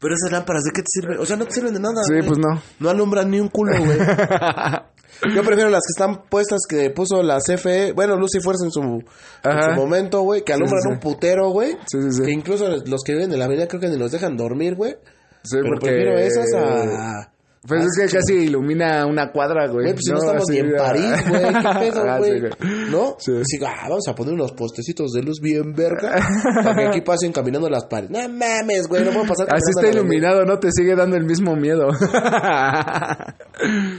[0.00, 1.18] Pero esas lámparas, ¿de qué te sirven?
[1.20, 2.02] O sea, no te sirven de nada.
[2.04, 2.26] Sí, güey.
[2.26, 2.60] pues no.
[2.80, 3.98] No alumbran ni un culo, güey.
[5.34, 8.72] Yo prefiero las que están puestas que puso la CFE, bueno, Luz y Fuerza en
[8.72, 9.04] su, en
[9.44, 9.74] Ajá.
[9.74, 10.94] su momento, güey, que alumbran sí, sí.
[10.94, 11.72] un putero, güey.
[11.86, 12.22] Sí, sí, sí.
[12.24, 14.96] Que incluso los que viven en la avenida creo que ni los dejan dormir, güey.
[15.44, 15.86] Sí, Pero porque...
[15.86, 17.31] prefiero esas a...
[17.66, 19.84] Pues a- es que casi ilumina una cuadra, güey.
[19.84, 20.78] Güey, pues si no, estamos Así, ni en ah.
[20.78, 21.42] París, güey.
[21.42, 22.40] ¿Qué pedo, Ah, güey?
[22.40, 22.46] sí,
[22.90, 23.16] ¿No?
[23.20, 23.32] Sí.
[23.64, 26.16] Ah, vamos a poner unos postecitos de luz bien verga
[26.64, 28.10] para que aquí pasen caminando las paredes.
[28.10, 30.58] No mames, güey, no puedo pasar Así está iluminado, ¿no?
[30.58, 31.88] Te sigue dando el mismo miedo.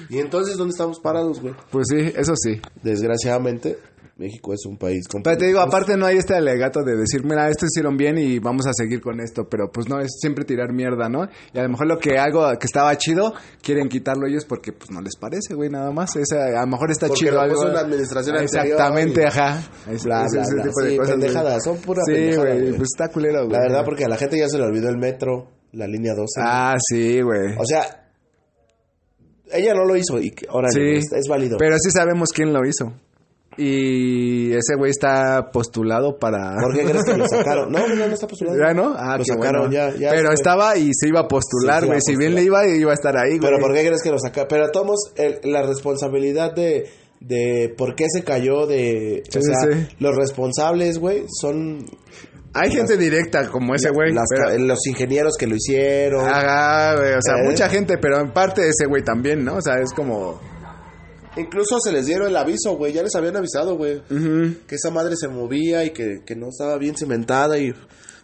[0.10, 1.54] Y entonces, ¿dónde estamos parados, güey?
[1.72, 2.60] pues sí, eso sí.
[2.82, 3.78] Desgraciadamente,
[4.16, 5.24] México es un país con...
[5.24, 8.38] Pero te digo, aparte no hay este alegato de decir, mira, esto hicieron bien y
[8.38, 9.50] vamos a seguir con esto.
[9.50, 11.28] Pero pues no, es siempre tirar mierda, ¿no?
[11.52, 14.92] Y a lo mejor lo que algo que estaba chido, quieren quitarlo ellos porque pues
[14.92, 16.16] no les parece, güey, nada más.
[16.16, 17.56] Esa, a lo mejor está Porque chido algo.
[17.56, 19.60] puso una administración Exactamente, y- ajá.
[19.92, 20.64] Es- Bla, ese- bla, ese bla.
[20.64, 22.78] tipo de Sí, cosas, pendejadas, son pura Sí, pendejada, güey, güey.
[22.78, 23.52] pues está culero, güey.
[23.52, 26.40] La verdad, porque a la gente ya se le olvidó el metro, la línea 12.
[26.40, 27.56] Ah, sí, güey.
[27.58, 28.12] O sea,
[29.52, 30.80] ella no lo hizo y ahora Sí.
[30.98, 31.58] es, es válido.
[31.58, 32.94] Pero sí sabemos quién lo hizo.
[33.58, 36.56] Y ese güey está postulado para...
[36.62, 37.72] ¿Por qué crees que lo sacaron?
[37.72, 38.58] No, no, no está postulado.
[38.58, 38.94] ¿Ya no?
[38.98, 39.72] Ah, lo sacaron bueno.
[39.72, 40.10] ya, ya.
[40.12, 42.00] Pero estaba y se iba a postular, güey.
[42.02, 43.42] si bien le iba, iba a estar ahí, güey.
[43.42, 44.48] Pero ¿por qué crees que lo sacaron?
[44.50, 45.14] Pero tomos
[45.44, 46.90] la responsabilidad de,
[47.20, 49.24] de por qué se cayó de...
[49.30, 49.96] Sí, o sea, sí.
[50.00, 51.86] los responsables, güey, son...
[52.56, 54.14] Hay gente directa como ese güey.
[54.60, 56.24] los ingenieros que lo hicieron.
[56.28, 57.14] Ajá, güey.
[57.14, 57.50] O sea, ¿Eh?
[57.50, 59.56] mucha gente, pero en parte ese güey también, ¿no?
[59.56, 60.40] O sea, es como...
[61.38, 62.94] Incluso se les dieron el aviso, güey.
[62.94, 64.02] Ya les habían avisado, güey.
[64.68, 67.74] Que esa madre se movía y que, que no estaba bien cimentada y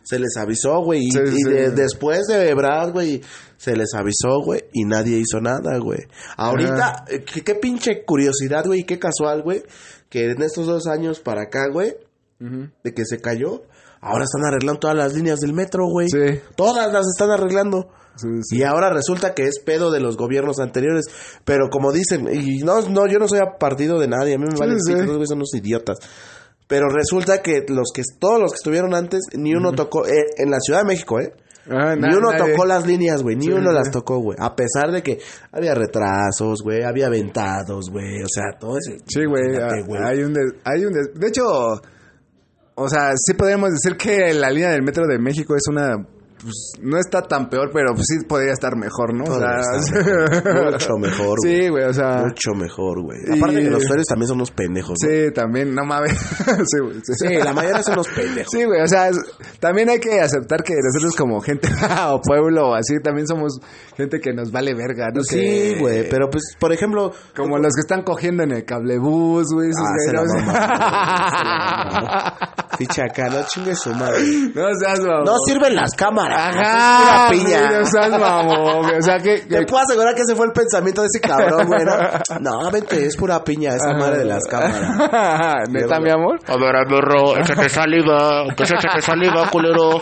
[0.03, 1.05] se les avisó, güey.
[1.07, 1.49] Y, Sí, y sí.
[1.49, 3.21] de- después de Brad, güey,
[3.57, 4.63] se les avisó, güey.
[4.73, 5.99] Y nadie hizo nada, güey.
[6.37, 8.81] Ahorita, qué, qué pinche curiosidad, güey.
[8.81, 9.63] y Qué casual, güey.
[10.09, 11.95] Que en estos dos años para acá, güey,
[12.39, 13.63] de que se cayó,
[14.01, 16.07] ahora están arreglando todas las líneas del metro, güey.
[16.09, 16.39] Sí.
[16.55, 17.89] Todas las están arreglando.
[18.21, 18.57] Sí, sí.
[18.57, 21.05] Y ahora resulta que es pedo de los gobiernos anteriores.
[21.45, 24.45] Pero como dicen, y no, no, yo no soy a partido de nadie, a mí
[24.51, 25.97] me vale pito, esos güeyes son unos idiotas.
[26.67, 30.51] Pero resulta que los que todos los que estuvieron antes, ni uno tocó, eh, en
[30.51, 31.33] la Ciudad de México, ¿eh?
[31.71, 32.51] Ah, Ni uno nadie.
[32.53, 33.35] tocó las líneas, güey.
[33.35, 34.37] Ni Sí, uno las tocó, güey.
[34.41, 35.19] A pesar de que
[35.51, 36.83] había retrasos, güey.
[36.83, 38.23] Había aventados, güey.
[38.23, 38.97] O sea, todo eso.
[39.07, 39.55] Sí, güey.
[39.57, 40.33] Ah, Hay un...
[40.33, 41.43] des- hay un des- de hecho,
[42.75, 45.95] o sea, sí podríamos decir que la línea del metro de México es una...
[46.41, 49.25] Pues, no está tan peor, pero pues, sí podría estar mejor, ¿no?
[49.25, 50.63] O sea, mejor.
[50.73, 51.61] Mucho mejor, güey.
[51.61, 52.23] Sí, güey, o sea...
[52.25, 53.17] Mucho mejor, güey.
[53.27, 55.09] Y- Aparte que los usuarios también son unos pendejos, ¿no?
[55.09, 56.17] Sí, también, no mames.
[56.65, 56.95] sí, güey.
[57.03, 58.51] Sí, Sí, la mayoría son unos pendejos.
[58.51, 59.11] Sí, güey, o sea,
[59.59, 61.67] también hay que aceptar que nosotros como gente
[62.09, 63.59] o pueblo o así, también somos
[63.97, 65.21] gente que nos vale verga, ¿no?
[65.23, 67.11] Sí, Que- güey, pero pues, por ejemplo...
[67.35, 69.69] Como los que están cogiendo en el cablebús, güey.
[69.69, 69.95] esos Ah,
[72.77, 74.21] Ficha acá, no chingue su madre.
[74.55, 75.25] No seas mamón.
[75.25, 76.28] No sirven las cámaras.
[76.31, 78.19] Ajá, es pura piña.
[78.19, 78.97] mamón, güey.
[78.97, 79.39] O sea, que...
[79.39, 81.85] Te puedo asegurar que ese fue el pensamiento de ese cabrón, güey.
[81.85, 85.69] No, no vente, es pura piña esa madre de las cámaras.
[85.69, 86.39] ¿Neta, mi amor?
[86.47, 90.01] A ver, burro, échate saliva, que se échate saliva, culero.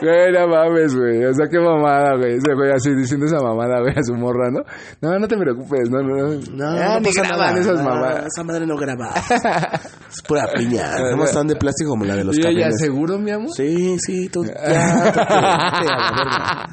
[0.00, 1.24] Güey, no mames, güey.
[1.24, 2.34] O sea, qué mamada, güey.
[2.34, 4.60] Ese güey así diciendo esa mamada, güey, a su morra, ¿no?
[5.00, 6.28] No, no te preocupes, no, no, no.
[6.52, 7.60] No, no ni pasa graban nada.
[7.60, 8.26] esas No, mamadas.
[8.26, 9.14] Esa madre no graba.
[10.14, 10.92] Es pura piña.
[11.16, 13.50] No están de plástico como la de los ¿Y ella seguro, mi amor?
[13.54, 14.44] Sí, sí, tú.
[14.54, 16.66] Ya.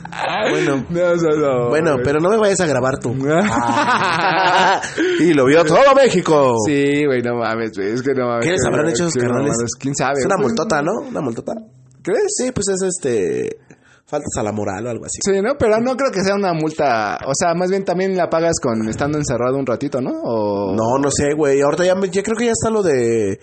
[0.52, 0.86] Bueno.
[0.90, 3.14] No, no, no, Bueno, pero no me vayas a grabar tú.
[5.20, 6.54] Y lo vio todo México.
[6.68, 7.94] Sí, güey, no mames, güey.
[7.94, 8.46] Es que no mames.
[8.46, 9.56] ¿Qué les habrán hecho esos carnales?
[9.80, 10.14] ¿Quién sabe?
[10.20, 10.92] Es una multota, ¿no?
[11.10, 11.54] Una multota.
[12.02, 12.34] ¿Crees?
[12.38, 13.58] Sí, pues es este.
[14.06, 15.20] Faltas a la moral o algo así.
[15.24, 15.58] Sí, ¿no?
[15.58, 17.18] Pero no creo que sea una multa.
[17.26, 20.12] O sea, más bien también la pagas con estando encerrado un ratito, ¿no?
[20.24, 20.76] O...
[20.76, 21.62] No, no sé, güey.
[21.62, 23.40] Ahorita ya, me- ya creo que ya está lo de.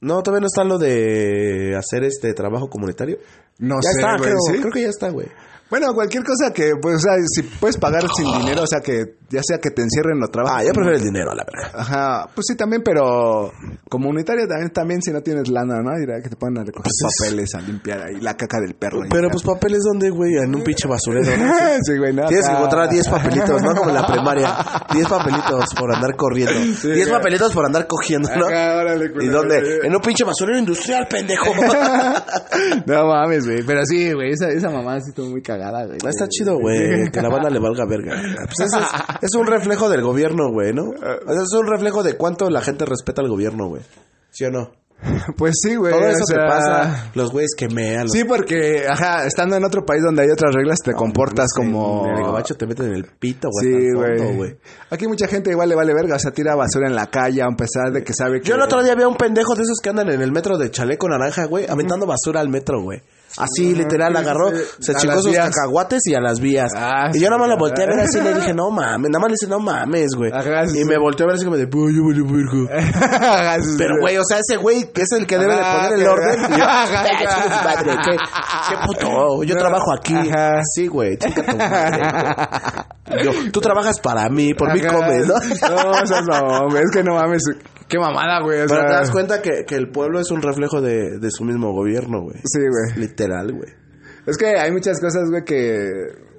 [0.00, 3.18] No, todavía no está lo de hacer este trabajo comunitario.
[3.58, 4.36] No ya sé, está, güey, creo.
[4.50, 4.60] ¿sí?
[4.60, 5.26] Creo que ya está, güey.
[5.72, 9.16] Bueno, cualquier cosa que, pues, o sea, si puedes pagar sin dinero, o sea, que
[9.30, 10.58] ya sea que te encierren o trabajes.
[10.60, 11.70] Ah, yo prefiero el dinero, la verdad.
[11.80, 13.50] Ajá, pues sí, también, pero
[13.88, 15.98] comunitario también, también si no tienes lana, ¿no?
[15.98, 18.74] Dirá que te pongan a recoger Pues es- papeles, a limpiar ahí la caca del
[18.74, 19.00] perro.
[19.10, 20.32] Pero pues papeles, ¿dónde, güey?
[20.36, 21.54] En un pinche basurero, ¿no?
[21.82, 22.26] sí, güey, no.
[22.26, 23.74] Tienes que encontrar 10 papelitos, ¿no?
[23.74, 24.54] Como en la primaria.
[24.92, 26.52] 10 papelitos por andar corriendo.
[26.60, 27.08] 10 güey.
[27.10, 28.46] papelitos por andar cogiendo, ¿no?
[28.48, 29.78] Acá, órale, ¿Y dónde?
[29.84, 31.46] En un pinche basurero industrial, pendejo.
[32.86, 33.62] No mames, güey.
[33.64, 35.98] Pero sí, güey, esa, esa mamá sí estuvo muy cagada, güey.
[36.08, 37.10] Está chido, güey.
[37.10, 38.12] Que la banda le valga verga.
[38.46, 38.72] Pues es,
[39.22, 40.92] es un reflejo del gobierno, güey, ¿no?
[40.92, 43.82] Es un reflejo de cuánto la gente respeta al gobierno, güey.
[44.30, 44.70] ¿Sí o no?
[45.36, 45.92] Pues sí, güey.
[45.92, 47.10] Todo eso o sea, te pasa.
[47.14, 48.02] Los güeyes que mean.
[48.04, 51.60] los- Sí, porque, ajá, estando en otro país donde hay otras reglas, te comportas Sí,
[51.60, 52.06] como...
[52.06, 53.66] En el gabacho te meten en el pito, güey.
[53.66, 54.56] Sí, güey.
[54.90, 57.48] Aquí mucha gente igual le vale verga, o sea, tira basura en la calle a
[57.56, 58.48] pesar de que sabe que...
[58.48, 60.56] Yo el otro día vi a un pendejo de esos que andan en el metro
[60.56, 63.02] de chaleco naranja, güey, aventando basura al metro, güey.
[63.38, 66.70] Así, literal, agarró, se a chingó las sus cacahuates y a las vías.
[66.76, 69.10] Ah, y yo nada más lo volteé a ver así y le dije, no mames,
[69.10, 70.30] nada más le dije, no mames, güey.
[70.32, 73.58] Ajá, sí, Y me volteó a ver así como de, "Ay, yo vale verga".
[73.78, 76.40] Pero, güey, o sea, ese güey que es el que debe de poner el orden.
[76.52, 78.16] Y yo, Ajá, "Ah, chinga su madre, ¿qué,
[78.68, 79.60] qué puto, yo No.
[79.60, 80.14] trabajo aquí.
[80.14, 80.60] Ajá.
[80.74, 81.16] Sí, güey.
[83.24, 85.34] Yo, tú trabajas para mí, por mí comes, ¿no?
[85.34, 87.42] No, seas mamón, güey, es que no mames.
[87.92, 88.60] Qué mamada, güey.
[88.66, 91.44] Pero sea, te das cuenta que, que el pueblo es un reflejo de, de su
[91.44, 92.38] mismo gobierno, güey.
[92.42, 92.98] Sí, güey.
[92.98, 93.70] Literal, güey.
[94.26, 95.90] Es que hay muchas cosas, güey, que...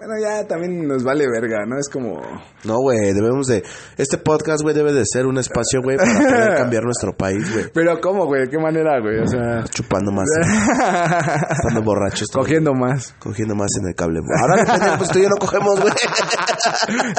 [0.05, 1.77] Bueno, ya también nos vale verga, ¿no?
[1.79, 2.19] Es como...
[2.65, 3.63] No, güey, debemos de...
[3.97, 7.67] Este podcast, güey, debe de ser un espacio, güey, para poder cambiar nuestro país, güey.
[7.73, 8.41] Pero ¿cómo, güey?
[8.41, 9.19] ¿De qué manera, güey?
[9.19, 9.63] O sea...
[9.69, 10.25] Chupando más,
[11.51, 12.27] estando borrachos.
[12.33, 13.15] Cogiendo más.
[13.19, 14.19] Cogiendo más en el cable.
[14.41, 15.93] Ahora, pues tú y yo no cogemos, güey.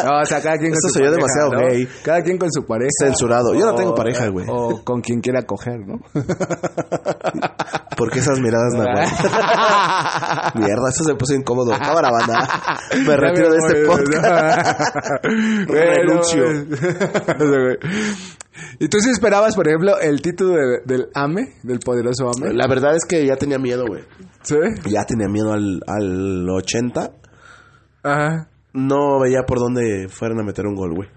[0.04, 1.68] No, o sea, cada quien con Esto su soy yo pareja, demasiado ¿no?
[1.68, 1.88] gay.
[2.04, 2.90] Cada quien con su pareja.
[3.00, 3.54] Censurado.
[3.54, 4.46] Yo no tengo pareja, güey.
[4.48, 5.98] O con quien quiera coger, ¿no?
[7.96, 8.86] ¿Por qué esas miradas, güey?
[10.54, 11.72] Mierda, eso se puso incómodo.
[11.78, 12.48] Cámara, banda.
[13.06, 14.80] Me retiro de este podcast.
[15.68, 16.44] Renuncio.
[18.78, 22.52] ¿Y tú sí esperabas, por ejemplo, el título de- del AME, del poderoso AME?
[22.54, 24.02] La verdad es que ya tenía miedo, güey.
[24.42, 24.56] ¿Sí?
[24.86, 27.10] Ya tenía miedo al, al 80.
[28.02, 28.48] Ajá.
[28.72, 31.08] No veía por dónde fueran a meter un gol, güey.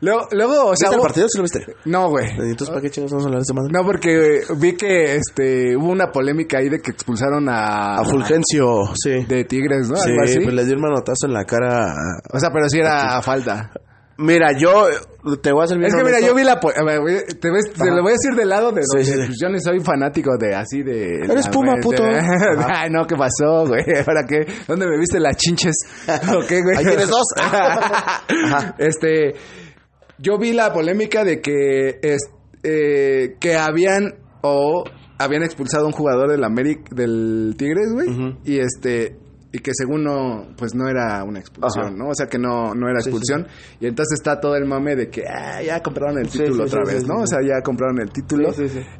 [0.00, 0.88] Luego, luego, o sea...
[0.90, 1.26] ¿Viste el partido?
[1.28, 1.66] ¿Sí lo viste?
[1.86, 2.28] No, güey.
[2.30, 3.72] Entonces, ¿para qué chingos vamos a hablar de esta madre?
[3.72, 7.96] No, porque vi que este hubo una polémica ahí de que expulsaron a...
[8.00, 9.24] A Fulgencio, sí.
[9.26, 9.96] De Tigres, ¿no?
[9.96, 10.40] sí, Algo así.
[10.40, 11.92] pues le dio un manotazo en la cara.
[11.92, 13.70] a- O sea, pero sí era falta.
[14.16, 14.86] Mira, yo
[15.42, 15.86] te voy a servir.
[15.88, 16.52] Es que mira, yo vi la...
[16.52, 19.12] a te, ves- te lo voy a decir del lado de Sí, donde sí.
[19.26, 21.08] pues, yo no soy fanático de así de...
[21.28, 22.04] Eres Puma, de- puto.
[22.68, 23.82] Ay, no, ¿qué pasó, güey?
[24.06, 24.46] ¿Para qué?
[24.68, 25.74] ¿Dónde me viste las chinches?
[26.36, 26.76] ¿O qué, güey?
[26.76, 27.24] Ahí tienes dos.
[27.36, 28.74] Ajá.
[28.78, 29.34] Este,
[30.18, 32.20] yo vi la polémica de que es,
[32.62, 34.84] eh, que habían o
[35.18, 39.16] habían expulsado a un jugador del América del Tigres, güey, y este
[39.52, 41.94] y que según no pues no era una expulsión, Ajá.
[41.96, 42.08] ¿no?
[42.08, 43.46] O sea, que no no era Sí, expulsión
[43.78, 46.82] y entonces está todo el mame de que ah, ya compraron el título sí, otra
[46.84, 47.22] vez, ¿no?
[47.22, 48.48] O sea, ya compraron el título.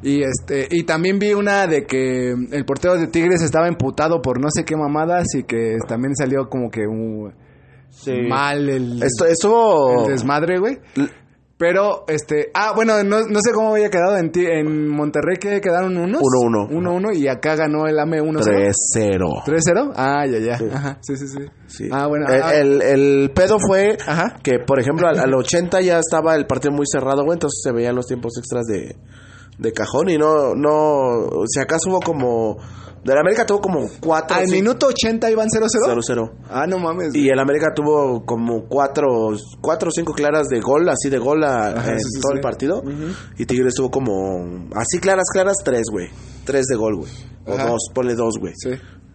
[0.02, 4.40] Y este y también vi una de que el portero de Tigres estaba emputado por
[4.40, 7.34] no sé qué mamadas y que también salió como que un
[7.94, 8.12] Sí.
[8.28, 10.02] mal el, Esto, estuvo.
[10.04, 10.78] el desmadre, güey.
[11.56, 12.50] Pero, este...
[12.52, 16.20] Ah, bueno, no, no sé cómo había quedado en, ti, en Monterrey, que quedaron unos.
[16.20, 16.68] 1-1.
[16.68, 18.72] 1-1 y acá ganó el AME 1-0.
[18.96, 19.44] 3-0.
[19.46, 19.92] 3-0.
[19.94, 20.58] Ah, ya, ya.
[20.76, 20.98] Ajá.
[21.00, 21.38] Sí, sí, sí.
[21.68, 21.88] Sí.
[21.92, 22.26] Ah, bueno.
[22.28, 24.36] El, ah, el- el pedo fue Ajá.
[24.42, 27.36] que, por ejemplo, al, al 80 ya estaba el partido muy cerrado, güey.
[27.36, 28.96] Entonces se veían los tiempos extras de,
[29.56, 31.44] de cajón y no, no.
[31.46, 32.56] Si acaso hubo como.
[33.04, 35.68] Del América tuvo como 4 Al minuto 80 iban 0-0.
[35.86, 36.30] 0-0.
[36.48, 37.14] Ah, no mames.
[37.14, 39.06] Y el América tuvo como cuatro,
[39.60, 42.32] cuatro o cinco claras de gol, así de gol a- Ajá, en sí, sí, todo
[42.32, 42.36] sí.
[42.36, 42.82] el partido.
[43.36, 46.08] Y Tigres tuvo como, así claras, claras, tres, güey.
[46.46, 47.10] Tres de gol, güey.
[47.46, 47.68] O Ajá.
[47.68, 48.54] dos, ponle dos, güey.
[48.56, 48.70] Sí.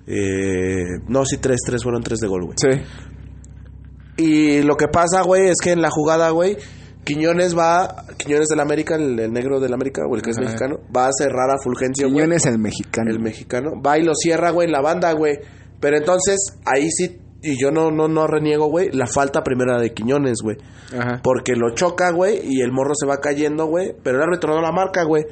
[0.06, 2.56] Eh, no, sí, tres, tres fueron tres de gol, güey.
[2.62, 2.82] Sí.
[4.17, 6.58] Y lo que pasa, güey, es que en la jugada, güey,
[7.03, 10.79] Quiñones va, Quiñones del América, el, el negro del América, o el que es mexicano,
[10.95, 12.17] va a cerrar a Fulgencio, güey.
[12.17, 13.12] Quiñones el mexicano.
[13.12, 13.71] El mexicano.
[13.81, 15.39] Va y lo cierra, güey, en la banda, güey.
[15.79, 19.93] Pero entonces, ahí sí, y yo no, no, no reniego, güey, la falta primera de
[19.93, 20.57] Quiñones, güey.
[20.91, 21.21] Ajá.
[21.23, 23.95] Porque lo choca, güey, y el morro se va cayendo, güey.
[24.03, 25.25] Pero el árbitro no la marca, güey.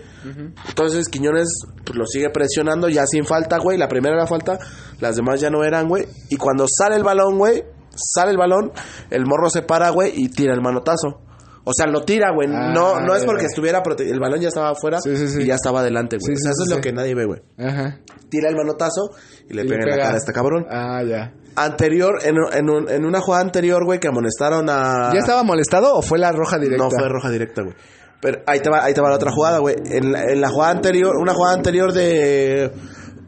[0.69, 1.49] Entonces Quiñones
[1.83, 3.77] pues, lo sigue presionando ya sin falta, güey.
[3.77, 4.57] La primera era falta,
[4.99, 6.05] las demás ya no eran, güey.
[6.29, 7.63] Y cuando sale el balón, güey,
[7.95, 8.71] sale el balón,
[9.09, 11.26] el morro se para, güey, y tira el manotazo.
[11.69, 12.47] O sea, lo tira, güey.
[12.51, 15.41] Ah, no, no es porque estuviera prote- El balón ya estaba afuera Sí, sí, sí.
[15.41, 16.33] y ya estaba adelante, güey.
[16.33, 17.41] O sea, eso es lo que nadie ve, güey.
[17.57, 17.99] Ajá.
[18.29, 19.09] Tira el manotazo
[19.49, 20.65] y le Y pega en la cara a este cabrón.
[20.69, 21.33] Ah, ya.
[21.55, 25.11] Anterior, en, en, un- en una jugada anterior, güey, que amonestaron a...
[25.13, 26.83] ¿Ya estaba molestado o fue la roja directa?
[26.85, 27.75] No, fue roja directa, güey.
[28.21, 29.75] Pero ahí te va, ahí te va la otra jugada, güey.
[29.91, 32.71] En, la- en la jugada anterior, una jugada anterior de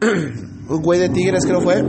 [0.02, 1.82] un güey de Tigres, creo fue.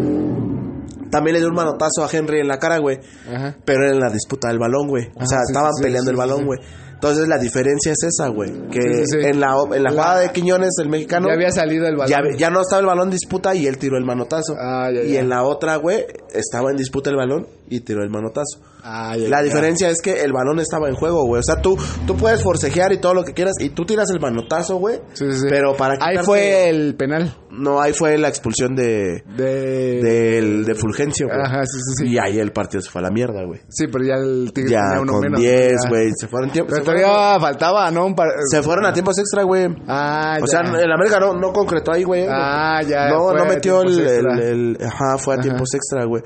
[1.12, 3.00] También le dio un manotazo a Henry en la cara, güey.
[3.32, 3.56] Ajá.
[3.66, 5.08] Pero era en la disputa del balón, güey.
[5.08, 6.60] O Ajá, sea, sí, estaban sí, peleando sí, el balón, güey.
[6.94, 8.52] Entonces la diferencia es esa, güey.
[8.70, 11.96] Que en la, en la La- jugada de Quiñones, el mexicano, Ya había salido el
[11.98, 12.10] balón.
[12.12, 14.56] ya, ya no estaba el balón en disputa y él tiró el manotazo.
[14.60, 18.12] Ah, ya, y en la otra, güey, estaba en disputa el balón y tiró el
[18.12, 18.60] manotazo.
[18.84, 21.40] La diferencia es que el balón estaba en juego, güey.
[21.40, 24.20] O sea, tú, tú puedes forcejear y todo lo que quieras y tú tiras el
[24.20, 24.98] manotazo, güey.
[25.14, 25.46] Sí, sí, sí.
[25.50, 29.24] Pero para Ahí quitarte- fue el penal No, ahí fue la expulsión de...
[29.36, 30.02] de...
[30.02, 31.40] Del, de Fulgencio, güey.
[31.40, 32.14] Ajá, sí, sí, sí.
[32.14, 33.60] Y ahí el partido se fue a la mierda, güey.
[33.70, 35.40] Sí, pero ya el Tigre Ya tenía uno con menos.
[35.40, 35.90] 10, Ya.
[35.90, 36.10] güey.
[36.20, 36.72] Se fueron tiempo.
[36.74, 38.06] Pero fueron, todavía faltaba, ¿no?
[38.06, 39.68] Un par- se fueron a tiempos extra, güey.
[39.88, 40.48] Ah, O ya.
[40.48, 42.26] sea, el América no, no concretó ahí, güey.
[42.30, 43.10] Ah, ya.
[43.10, 45.44] No, no metió el, tiempos el, Ajá, fue a Ajá.
[45.44, 46.24] tiempos extra, güey.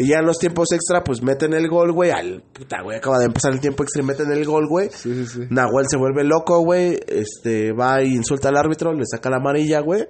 [0.00, 2.10] Y ya en los tiempos extra, pues meten el gol, güey.
[2.10, 2.98] Al puta, güey.
[2.98, 4.90] Acaba de empezar el tiempo extra y meten el gol, güey.
[4.90, 5.40] Sí, sí, sí.
[5.50, 6.98] Nahuel se vuelve loco, güey.
[7.06, 10.06] Este, va y insulta al árbitro, le saca la amarilla, güey.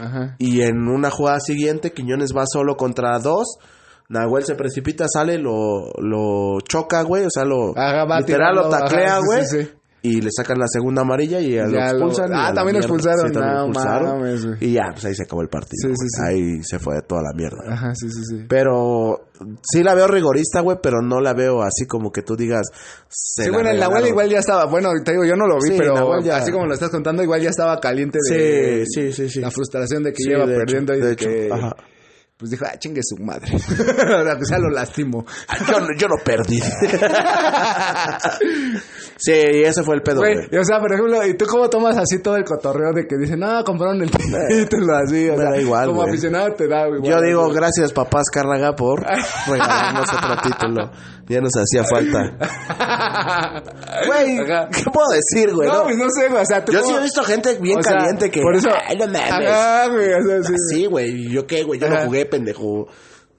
[0.00, 0.36] Ajá.
[0.38, 3.58] Y en una jugada siguiente, Quiñones va solo contra dos.
[4.08, 7.24] Nahuel se precipita, sale, lo, lo choca, güey.
[7.24, 7.76] O sea, lo.
[7.76, 9.46] Ajá, va literal lo tirando, taclea, sí, güey.
[9.46, 9.70] sí, sí.
[10.00, 12.30] Y le sacan la segunda amarilla y ya Ya lo- expulsan.
[12.32, 13.32] Ah, también lo expulsaron.
[13.32, 14.20] también lo No expulsaron.
[14.20, 14.46] mames.
[14.60, 15.88] Y ya, pues ahí se acabó el partido.
[15.88, 16.22] Sí, sí, sí.
[16.24, 17.58] Ahí se fue toda la mierda.
[17.68, 18.44] Ajá, sí, sí, sí.
[18.48, 19.28] Pero
[19.62, 22.66] sí la veo rigorista, güey, pero no la veo así como que tú digas.
[23.08, 24.66] se Sí, la bueno, el Nahuel igual ya estaba.
[24.66, 27.22] Bueno, te digo, yo no lo vi, Sí, pero ya- así como lo estás contando,
[27.24, 28.84] igual ya estaba caliente de.
[28.86, 29.40] Sí, sí, sí, sí.
[29.40, 31.48] La frustración de que Sí, lleva de hecho, perdiendo y de de que.
[31.52, 31.74] ajá.
[32.38, 33.52] Pues dijo, ah, chingue su madre.
[33.56, 35.26] o sea, que sea lo lastimo.
[35.66, 36.60] Yo, no- yo no perdí.
[39.16, 42.22] sí, ese fue el pedo, Güey, o sea, por ejemplo, ¿y tú cómo tomas así
[42.22, 44.10] todo el cotorreo de que dicen, no, compraron el
[44.48, 45.28] título así?
[45.28, 47.02] O me sea, da igual, como aficionado te da igual.
[47.02, 49.04] Yo digo, gracias papás Cárraga por
[49.46, 50.90] regalarnos otro título.
[51.28, 52.36] Ya nos hacía falta.
[54.06, 54.36] Güey.
[54.36, 55.68] ¿qué puedo decir, güey?
[55.68, 56.42] No, No, pues no sé, güey.
[56.42, 58.40] O sea, tú Yo sí he visto gente bien o sea, caliente que...
[58.40, 58.68] Por eso.
[58.86, 59.30] Ay, no mames.
[59.50, 60.12] Ajá, güey.
[60.12, 60.54] O sea, sí.
[60.70, 61.28] Sí, güey.
[61.30, 61.80] ¿Yo qué, güey?
[61.80, 62.86] Yo no jugué, pendejo.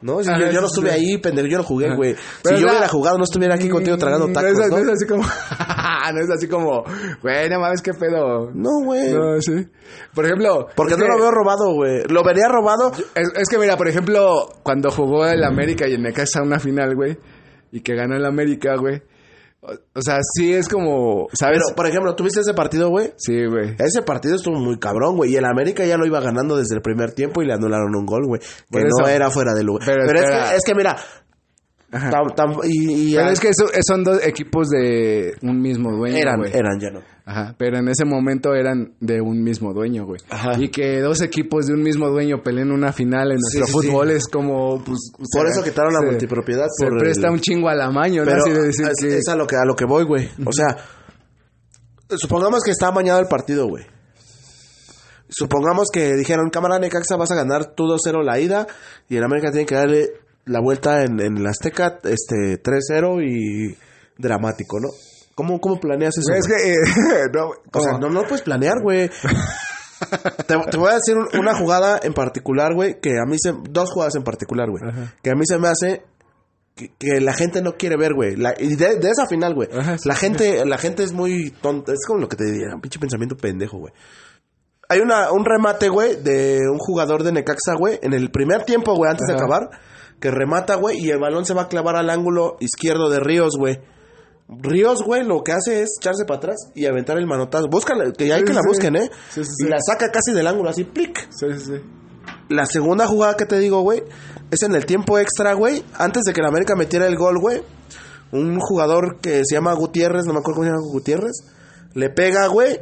[0.02, 0.96] No, si Ajá, yo, no estuve sí.
[0.96, 2.16] ahí, pendejo, yo no jugué, güey.
[2.46, 4.78] Si yo hubiera jugado, no estuviera aquí contigo tragando Mm, tacos, no, es, ¿no?
[4.78, 5.24] no es así como...
[5.24, 6.84] no es así como...
[7.22, 8.50] Güey, no mames, qué pedo.
[8.54, 9.12] No, güey.
[9.12, 9.68] No, sí.
[10.16, 10.68] Por ejemplo...
[10.76, 12.04] Porque no que- lo veo robado, güey.
[12.08, 12.94] Lo vería robado.
[13.14, 16.96] Es, es que mira, por ejemplo, cuando jugó el América y el Necaxa una final,
[16.96, 17.18] güey,
[17.72, 19.02] y que ganó el América, güey.
[19.62, 21.60] O, o sea, sí es como, ¿sabes?
[21.62, 23.12] Pero, por ejemplo, ¿tuviste ese partido, güey?
[23.18, 23.76] sí, güey.
[23.78, 25.34] Ese partido estuvo muy cabrón, güey.
[25.34, 28.06] Y el América ya lo iba ganando desde el primer tiempo y le anularon un
[28.06, 28.42] gol, güey.
[28.72, 29.84] Que no era fuera de lugar.
[29.86, 30.96] Pero Pero, es, que, es que, mira.
[31.92, 36.18] Tam- tam- y, y- Pero es que eso- son dos equipos de un mismo dueño,
[36.18, 37.02] eran, eran, ya no.
[37.26, 40.20] Ajá, pero en ese momento eran de un mismo dueño, güey.
[40.32, 40.54] Ajá.
[40.58, 44.10] Y que dos equipos de un mismo dueño peleen una final en nuestro sí, fútbol
[44.10, 44.16] sí.
[44.16, 44.98] es como, pues...
[45.32, 46.66] Por eso quitaron la multipropiedad.
[46.76, 48.32] Se por presta el- un chingo al amaño, ¿no?
[48.32, 49.18] Pero Así de decir es, que...
[49.18, 50.28] es a lo que a lo que voy, güey.
[50.44, 50.76] O sea,
[52.18, 53.86] supongamos que está amañado el partido, güey.
[55.30, 58.66] Supongamos que dijeron, cámara Necaxa, vas a ganar tú 2-0 la ida
[59.08, 60.08] y el América tiene que darle
[60.50, 63.78] la vuelta en, en la Azteca, este 3-0 y
[64.18, 64.90] dramático, ¿no?
[65.36, 66.34] ¿Cómo, cómo planeas eso?
[66.34, 66.72] Es que...
[66.72, 66.76] eh,
[67.34, 69.10] no, O sea, como- no, no puedes planear, güey.
[70.48, 73.54] te, te voy a decir un- una jugada en particular, güey, que a mí se...
[73.70, 74.84] Dos jugadas en particular, güey.
[75.22, 76.04] Que a mí se me hace
[76.76, 78.36] que, que la gente no quiere ver, güey.
[78.36, 79.70] La- Y de, de esa final, güey.
[79.78, 80.08] Ajá, sí.
[80.08, 81.92] La gente la gente es muy tonta.
[81.94, 83.94] Es como lo que te diría, un pinche pensamiento pendejo, güey.
[84.92, 88.96] Hay una, un remate, güey, de un jugador de Necaxa, güey, en el primer tiempo,
[88.96, 89.70] güey, antes de acabar,
[90.20, 93.52] que remata, güey, y el balón se va a clavar al ángulo izquierdo de Ríos,
[93.58, 93.80] güey.
[94.50, 97.68] Ríos, güey, lo que hace es echarse para atrás y aventar el manotazo.
[97.70, 98.68] Búscala, que hay Sí, que la sí.
[98.68, 99.10] busquen, ¿eh?
[99.30, 101.20] Sí, Y la saca casi del ángulo, así, plic.
[101.32, 101.74] Sí, sí, sí.
[102.50, 104.04] La segunda jugada que te digo, güey,
[104.50, 105.84] es en el tiempo extra, güey.
[105.98, 107.62] Antes de que el América metiera el gol, güey.
[108.32, 111.44] Un jugador que se llama Gutiérrez, no me acuerdo cómo se llama Gutiérrez,
[111.94, 112.80] le pega, güey.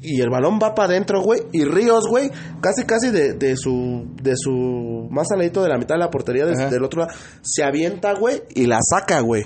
[0.00, 1.40] Y el balón va para adentro, güey.
[1.52, 2.30] Y Ríos, güey,
[2.60, 4.06] casi, casi de, de su.
[4.22, 5.08] De su.
[5.10, 7.12] Más al ladito de la mitad de la portería, del otro lado.
[7.42, 9.42] Se avienta, güey, y la saca, güey.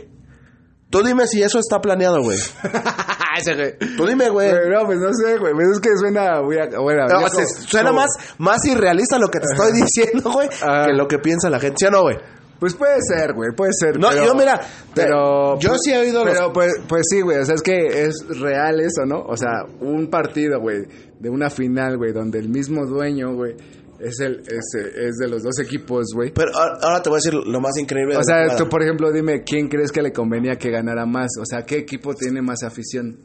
[0.90, 2.36] Tú dime si eso está planeado, güey.
[3.38, 3.96] Ese güey.
[3.96, 4.50] Tú dime, güey.
[4.50, 5.54] No, pues no sé, güey.
[5.54, 6.56] Pues es que suena muy...
[6.82, 7.28] Bueno, No, como-
[7.66, 11.48] suena como- más, más irrealista lo que te estoy diciendo, güey, que lo que piensa
[11.48, 11.76] la gente.
[11.78, 12.16] ¿Sí o no, güey?
[12.62, 13.98] Pues puede ser, güey, puede ser.
[13.98, 14.60] No, pero- yo, mira,
[14.94, 17.74] pero yo sí he oído los- Pero pues, pues sí, güey, o sea, es que
[18.04, 19.20] es real eso, ¿no?
[19.22, 20.82] O sea, un partido, güey,
[21.18, 23.56] de una final, güey, donde el mismo dueño, güey,
[23.98, 26.30] es el es, es de los dos equipos, güey.
[26.32, 28.14] Pero ahora te voy a decir lo más increíble.
[28.14, 31.32] de O sea, tú, por ejemplo, dime, ¿quién crees que le convenía que ganara más?
[31.40, 33.18] O sea, ¿qué equipo tiene más afición?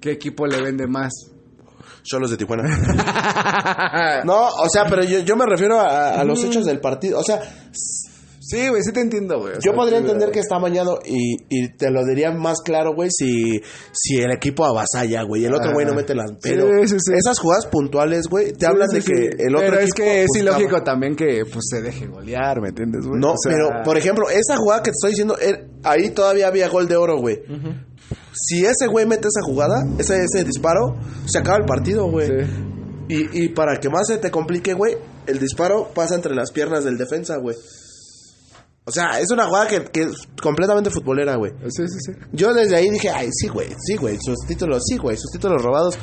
[0.00, 1.12] ¿Qué equipo le vende más?
[2.02, 2.64] Cholos de Tijuana.
[4.24, 7.18] no, o sea, pero yo, yo me refiero a, a los hechos del partido.
[7.20, 7.40] O sea,
[8.46, 9.54] Sí, güey, sí te entiendo, güey.
[9.54, 12.94] yo sea, podría sí, entender que está mañado y, y te lo diría más claro,
[12.94, 13.60] güey, si,
[13.92, 15.96] si el equipo avasalla, güey, el otro güey no Ah.
[15.96, 16.30] mete las...
[16.42, 17.12] Pero Sí, sí, sí.
[17.16, 20.26] esas jugadas puntuales, güey, te hablan de que el otro Pero es equipo que es
[20.28, 23.18] buscaba- ilógico también que pues se deje golear, ¿me entiendes, güey?
[23.20, 26.48] No, O sea, pero por ejemplo, esa jugada que te estoy diciendo, er- ahí todavía
[26.48, 27.40] había gol de oro, güey.
[28.32, 32.28] Si ese güey mete esa jugada, ese, ese disparo, se acaba el partido, güey.
[33.08, 36.84] Y, y para que más se te complique, güey, el disparo pasa entre las piernas
[36.84, 37.56] del defensa, güey.
[38.86, 41.52] O sea, es una jugada que, que es completamente futbolera, güey.
[41.68, 42.12] Sí, sí, sí.
[42.32, 45.62] Yo desde ahí dije, ay, sí, güey, sí, güey, sus títulos, sí, güey, sus títulos
[45.62, 45.98] robados.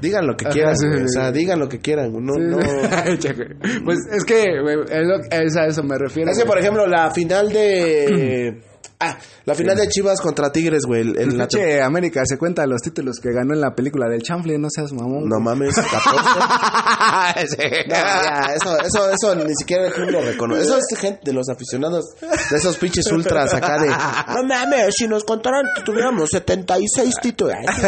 [0.00, 1.38] Digan lo que Ajá, quieran, sí, güey, sí, o sea, sí.
[1.38, 2.12] digan lo que quieran.
[2.12, 2.58] No, no.
[3.84, 6.30] pues es que, güey, es, lo- es a eso me refiero.
[6.30, 8.62] Es que, por ejemplo, la final de...
[9.00, 11.00] ah, la final de Chivas contra Tigres, güey.
[11.02, 14.58] el- la Pinche América se cuenta los títulos que ganó en la película del Chanfle,
[14.58, 15.28] no seas mamón.
[15.28, 15.98] No mames, 14.
[17.88, 20.62] No, ya, eso, eso, eso ni siquiera el club lo reconoce.
[20.62, 22.04] Eso es gente de los aficionados,
[22.50, 27.54] de esos pinches ultras acá de, no mames, si nos contaran que tuviéramos 76 títulos.
[27.76, 27.82] Sí,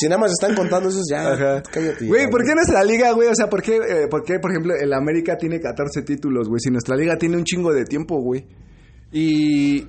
[0.00, 1.62] si nada más están contando esos ya, Ajá.
[1.70, 2.06] cállate.
[2.06, 3.28] Güey, ¿por qué nuestra liga, güey?
[3.28, 6.60] O sea, ¿por qué, eh, por qué, por ejemplo, el América tiene 14 títulos, güey?
[6.60, 8.44] Si nuestra liga tiene un chingo de tiempo, güey.
[9.12, 9.86] Y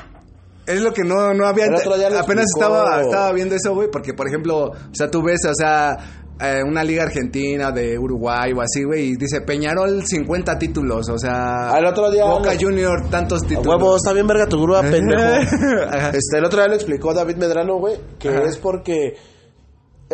[0.65, 1.65] es lo que no, no había...
[1.67, 5.97] Apenas estaba, estaba viendo eso, güey, porque, por ejemplo, o sea, tú ves, o sea,
[6.39, 11.17] eh, una liga argentina de Uruguay o así, güey, y dice Peñarol 50 títulos, o
[11.17, 11.69] sea...
[11.69, 13.67] Al otro día- Boca Junior tantos títulos.
[13.67, 15.21] Huevo, está bien verga tu grúa, pendejo.
[16.13, 18.43] Este, el otro día lo explicó David Medrano, güey, que Ajá.
[18.43, 19.15] es porque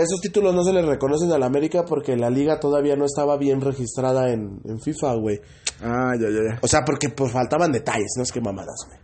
[0.01, 3.37] esos títulos no se les reconocen a la América porque la liga todavía no estaba
[3.37, 5.41] bien registrada en, en FIFA, güey.
[5.81, 6.59] Ah, ya, ya, ya.
[6.61, 8.99] O sea, porque pues faltaban detalles, no es que mamadas, güey.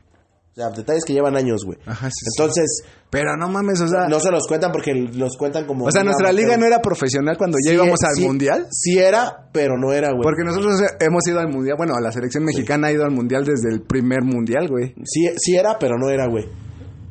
[0.52, 1.78] O sea, detalles que llevan años, güey.
[1.86, 2.26] Ajá, sí, sí.
[2.38, 4.08] Entonces, Pero no mames, o sea...
[4.08, 5.84] no se los cuentan porque los cuentan como...
[5.84, 8.66] o sea, nuestra liga no era profesional cuando ya íbamos al mundial.
[8.72, 10.24] Sí era, pero no era, güey.
[10.24, 11.76] Porque nosotros hemos ido al mundial.
[11.78, 14.96] Bueno, la selección mexicana ha ido al mundial desde el primer mundial, güey.
[15.04, 16.46] Sí, sí era, pero no era, güey.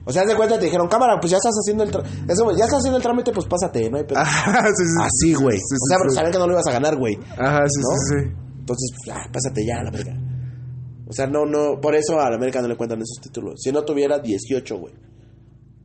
[0.07, 2.81] O sea, de cuenta, te dijeron, cámara, pues ya estás haciendo el güey, ya estás
[2.81, 4.05] haciendo el trámite, pues pásate, no hay.
[4.15, 5.03] Ajá, sí, sí.
[5.03, 5.57] Así, güey.
[5.57, 7.19] Sí, o sea, pero sabían que no lo ibas a ganar, güey.
[7.39, 7.89] Ajá, sí, ¿no?
[7.89, 8.35] sí, sí.
[8.61, 10.15] Entonces, pues, pásate ya, la verga.
[11.07, 13.61] O sea, no, no, por eso a la América no le cuentan esos títulos.
[13.63, 14.95] Si no tuviera 18, güey.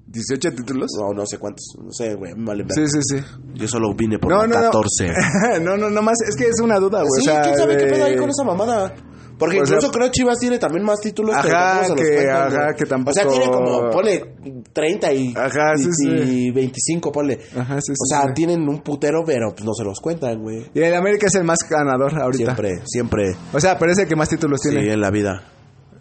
[0.08, 0.90] 18 títulos.
[1.00, 3.24] No, no sé cuántos, no sé, güey, vale Sí, sí, sí.
[3.54, 4.72] Yo solo vine por No, no, no.
[4.72, 5.14] 14.
[5.62, 6.18] no, no, no más.
[6.28, 7.22] Es que es una duda, güey.
[7.22, 8.94] Sí, o sea, ¿quién sabe qué pedo ahí con esa mamada?
[9.40, 13.12] Porque incluso creo Chivas tiene también más títulos, Ajá, los que- cuentan, ajá, que tampoco-
[13.12, 14.36] O sea, tiene como, ponle
[14.74, 16.08] 30 y, Ajá, y, sí, sí.
[16.10, 17.40] y 25, ponle.
[17.56, 18.34] Ajá, sí, sí, o sea, sí.
[18.36, 20.70] tienen un putero, pero pues no se los cuentan, güey.
[20.74, 22.44] Y el América es el más ganador ahorita.
[22.56, 23.32] Siempre, siempre.
[23.54, 24.92] O sea, pero es el que más títulos Sí, tiene.
[24.94, 25.42] en la vida.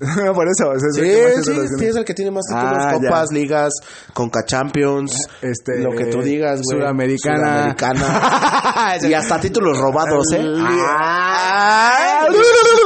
[0.34, 0.70] Por eso.
[0.70, 3.72] o sea, es Sí, sí, sí, es el que tiene más títulos, Ah, copas, ligas,
[4.14, 6.80] Conca Champions, Este, lo que tú digas, güey.
[6.80, 7.74] Sudamericana.
[7.76, 8.96] Sudamericana.
[9.09, 10.40] y hasta títulos robados, ¿eh?
[10.40, 12.26] Ah,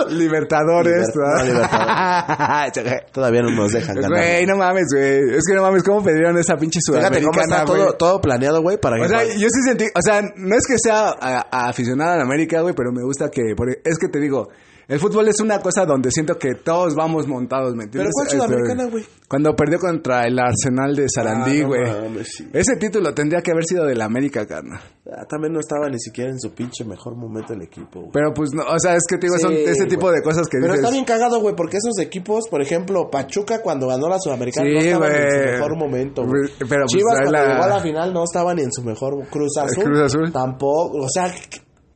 [0.08, 1.08] Libertadores.
[1.08, 3.02] Liber- no, Libertadores.
[3.12, 4.10] Todavía no nos dejan ganar.
[4.10, 5.36] Güey, no mames, güey.
[5.36, 8.62] Es que no mames, ¿cómo pidieron esa pinche Fíjate cómo sudamericana, está todo, todo planeado,
[8.62, 9.02] güey, para que...
[9.04, 12.16] O sea, yo sí sentí, o sea, no es que sea a- a aficionado a
[12.16, 14.48] la América, güey, pero me gusta que, porque- es que te digo,
[14.88, 18.12] el fútbol es una cosa donde siento que todos vamos montados, ¿me entiendes?
[18.12, 19.04] ¿Pero cuál Este, Sudamericana, güey?
[19.28, 22.24] Cuando perdió contra el Arsenal de Sarandí, Ah, no güey.
[22.24, 22.46] sí.
[22.52, 24.80] Ese título tendría que haber sido de la América, carnal.
[25.10, 28.10] Ah, también no estaba ni siquiera en su pinche mejor momento el equipo, güey.
[28.12, 30.58] Pero pues, no, o sea, es que te digo, son ese tipo de cosas que
[30.58, 30.80] Pero dices.
[30.80, 34.74] está bien cagado, güey, porque esos equipos, por ejemplo, Pachuca cuando ganó la Sudamericana Sí,
[34.74, 36.50] no estaban en su mejor momento, güey.
[36.58, 39.14] Pero, pues, Chivas cuando la- llegó a la final no estaban ni en su mejor
[39.30, 39.84] Cruz Azul.
[39.84, 40.30] Cruz Azul.
[40.32, 41.32] Tampoco, o sea,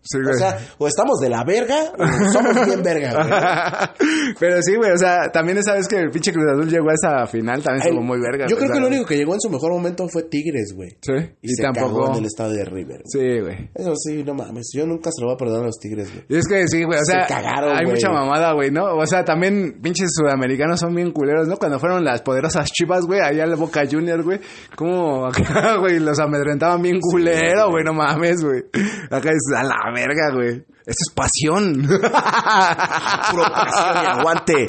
[0.06, 4.36] Sí, o sea, o estamos de la verga o somos bien verga, güey.
[4.38, 6.94] Pero sí, güey, o sea, también esa vez que el pinche Cruz Azul llegó a
[6.94, 8.46] esa final, también estuvo muy verga.
[8.48, 10.90] Yo creo que lo único que llegó en su mejor momento fue Tigres, güey.
[11.02, 12.00] Sí, Y, y, se tampoco.
[12.00, 13.02] cagó en el estadio de River.
[13.02, 13.36] güey.
[13.36, 13.70] Sí, güey.
[13.74, 14.70] Eso sí, no mames.
[14.74, 16.24] Yo nunca se lo voy a perdonar a los Tigres, güey.
[16.28, 17.94] Y es que sí, güey, o Se sea, cagaron, hay güey.
[17.96, 18.94] mucha mamada, güey, ¿no?
[18.96, 21.56] O sea, también pinches sudamericanos son bien culeros, ¿no?
[21.56, 24.40] Cuando fueron las poderosas chivas, güey, allá en la Boca Juniors, güey,
[24.76, 28.62] como acá, güey, los amedrentaban bien culero, güey, no mames, güey.
[29.10, 30.64] Acá es a la verga, güey.
[30.86, 31.82] Esto es pasión.
[33.30, 34.68] Puro presión y aguante.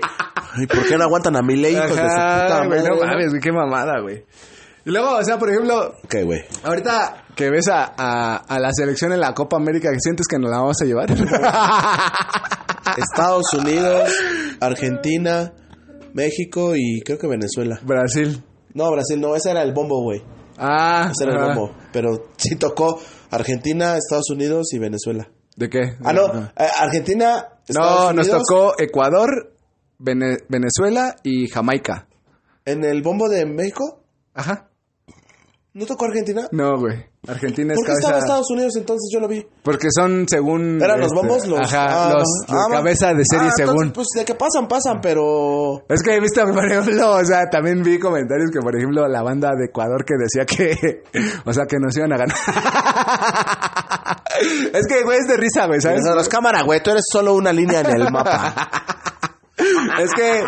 [0.53, 3.05] Ay, ¿por qué no aguantan a mi ley, hijos de su puta güey, no madre,
[3.07, 4.25] mames, güey, qué mamada, güey.
[4.85, 6.43] Y luego, o sea, por ejemplo, Ok, güey.
[6.63, 10.49] ahorita que ves a, a, a la selección en la Copa América, sientes que nos
[10.49, 11.11] la vamos a llevar?
[12.97, 14.09] Estados Unidos,
[14.61, 15.51] Argentina,
[16.13, 17.79] México y creo que Venezuela.
[17.83, 18.43] Brasil.
[18.73, 20.23] No, Brasil no, ese era el bombo, güey.
[20.57, 21.75] Ah, Ese era el bombo.
[21.91, 22.99] Pero sí tocó
[23.31, 25.29] Argentina, Estados Unidos y Venezuela.
[25.55, 25.95] ¿De qué?
[26.03, 29.53] Ah, no, eh, Argentina, Estados No, nos tocó Ecuador,
[29.99, 32.07] Vene- Venezuela y Jamaica.
[32.65, 34.03] ¿En el bombo de México?
[34.33, 34.69] Ajá.
[35.73, 36.47] ¿No tocó Argentina?
[36.51, 37.05] No, güey.
[37.25, 38.25] Argentina es ¿Por qué estaba cabeza...
[38.25, 39.09] Estados Unidos entonces?
[39.11, 39.45] Yo lo vi.
[39.63, 40.79] Porque son según...
[40.81, 41.47] ¿Eran los este, bombos?
[41.47, 43.91] Los, Ajá, ah, los, ah, los cabeza de serie Ah, entonces, según.
[43.91, 45.83] Pues de que pasan, pasan, pero...
[45.89, 49.23] Es que he visto, por ejemplo, o sea, también vi comentarios que, por ejemplo, la
[49.23, 51.03] banda de Ecuador que decía que,
[51.45, 52.37] o sea, que nos iban a ganar.
[54.73, 56.03] es que, güey, es de risa, güey, ¿sabes?
[56.05, 58.69] Los cámara, güey, tú eres solo una línea en el mapa.
[59.99, 60.43] Es que,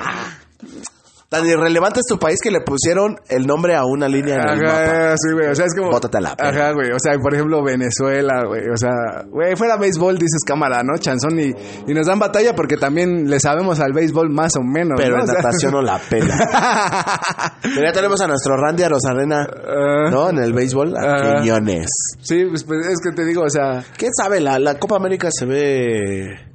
[1.29, 4.63] Tan irrelevante es tu país que le pusieron el nombre a una línea en el
[4.63, 4.81] mapa.
[4.83, 5.47] Ajá, sí, güey.
[5.47, 5.91] O sea, es como.
[5.91, 6.35] Bótate a la.
[6.35, 6.89] Ajá, güey.
[6.91, 8.63] O sea, por ejemplo, Venezuela, güey.
[8.73, 8.89] O sea,
[9.29, 10.97] güey, fuera béisbol, dices cámara, ¿no?
[10.97, 11.39] Chanzón.
[11.39, 11.53] Y,
[11.85, 14.99] y nos dan batalla porque también le sabemos al béisbol más o menos.
[14.99, 15.23] Pero ¿no?
[15.23, 16.35] en O sea- natación no la pela.
[17.61, 20.09] Pero ya tenemos a nuestro Randy a Rosarena, Ah.
[20.09, 20.29] ¿no?
[20.31, 21.41] En el béisbol, a Ah.
[21.41, 21.89] Quiñones.
[22.21, 23.83] Sí, pues, pues, es que te digo, o sea.
[23.97, 24.39] ¿Quién sabe?
[24.39, 26.48] La, la Copa América se ve...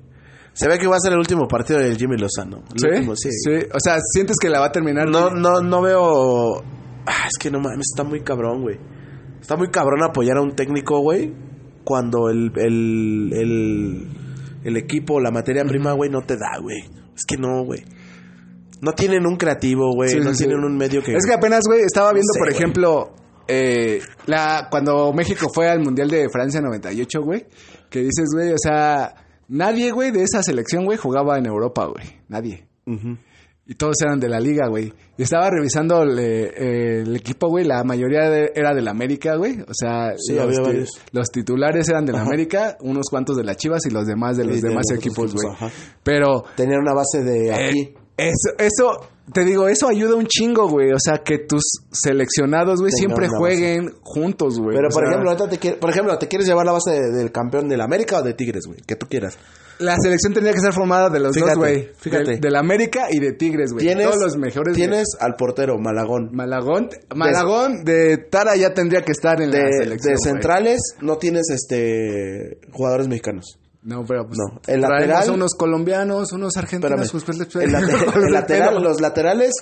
[0.54, 2.62] Se ve que va a ser el último partido del Jimmy Lozano.
[2.72, 2.86] El ¿sí?
[2.86, 3.28] último, sí.
[3.72, 5.08] O sea, sientes que la va a terminar.
[5.08, 6.62] No, no, no veo...
[7.06, 8.78] Ah, es que no mames, está muy cabrón, güey.
[9.40, 11.34] Está muy cabrón apoyar a un técnico, güey,
[11.84, 14.08] cuando el, el, el,
[14.64, 16.78] el equipo, la materia prima, güey, no te da, güey.
[17.14, 17.84] Es que no, güey.
[18.80, 20.08] No tienen un creativo, güey.
[20.08, 20.44] Sí, no sí, sí.
[20.44, 21.14] tienen un medio que...
[21.14, 23.12] Es que apenas, güey, estaba viendo, sé, por ejemplo,
[23.48, 27.46] eh, la, cuando México fue al Mundial de Francia 98, güey,
[27.90, 29.14] que dices, güey, o sea,
[29.48, 32.04] nadie, güey, de esa selección, güey, jugaba en Europa, güey.
[32.28, 32.66] Nadie.
[33.66, 34.92] Y todos eran de la liga, güey.
[35.16, 37.64] Y estaba revisando el, eh, el equipo, güey.
[37.64, 39.58] La mayoría de- era de la América, güey.
[39.62, 40.60] O sea, Sí, los, había
[41.32, 44.60] titulares eran de la América, unos cuantos de las Chivas y los demás de los
[44.60, 45.48] de demás los equipos, güey.
[46.02, 47.94] Pero Tenían una base de eh, aquí.
[48.18, 50.92] eso, eso, te digo, eso ayuda un chingo, güey.
[50.92, 51.62] O sea, que tus
[51.92, 54.76] seleccionados, güey, siempre jueguen juntos, güey.
[54.76, 57.10] Pero, por sea, ejemplo, ahorita te quiere- por ejemplo, ¿te quieres llevar la base de-
[57.16, 58.80] del campeón de la América o de Tigres, güey?
[58.86, 59.36] Que tú quieras.
[59.80, 61.88] la selección tendría que estar formada de los Fíjate, dos, güey.
[61.98, 62.24] fíjate.
[62.32, 63.84] Del- De, la América y de Tigres, güey.
[63.84, 64.74] Tienes, Todos los mejores.
[64.74, 64.76] güey.
[64.76, 66.28] tienes al portero, Malagón.
[66.32, 70.14] Malagón, Malagón de Tara ya tendría que estar en la selección.
[70.14, 73.58] de centrales no tienes este jugadores mexicanos.
[73.84, 74.38] No, pero pues.
[74.38, 77.14] No, el lateral- unos colombianos, unos argentinos.
[77.14, 77.64] Espérame.
[77.66, 79.52] El, late- el lateral, pero- los laterales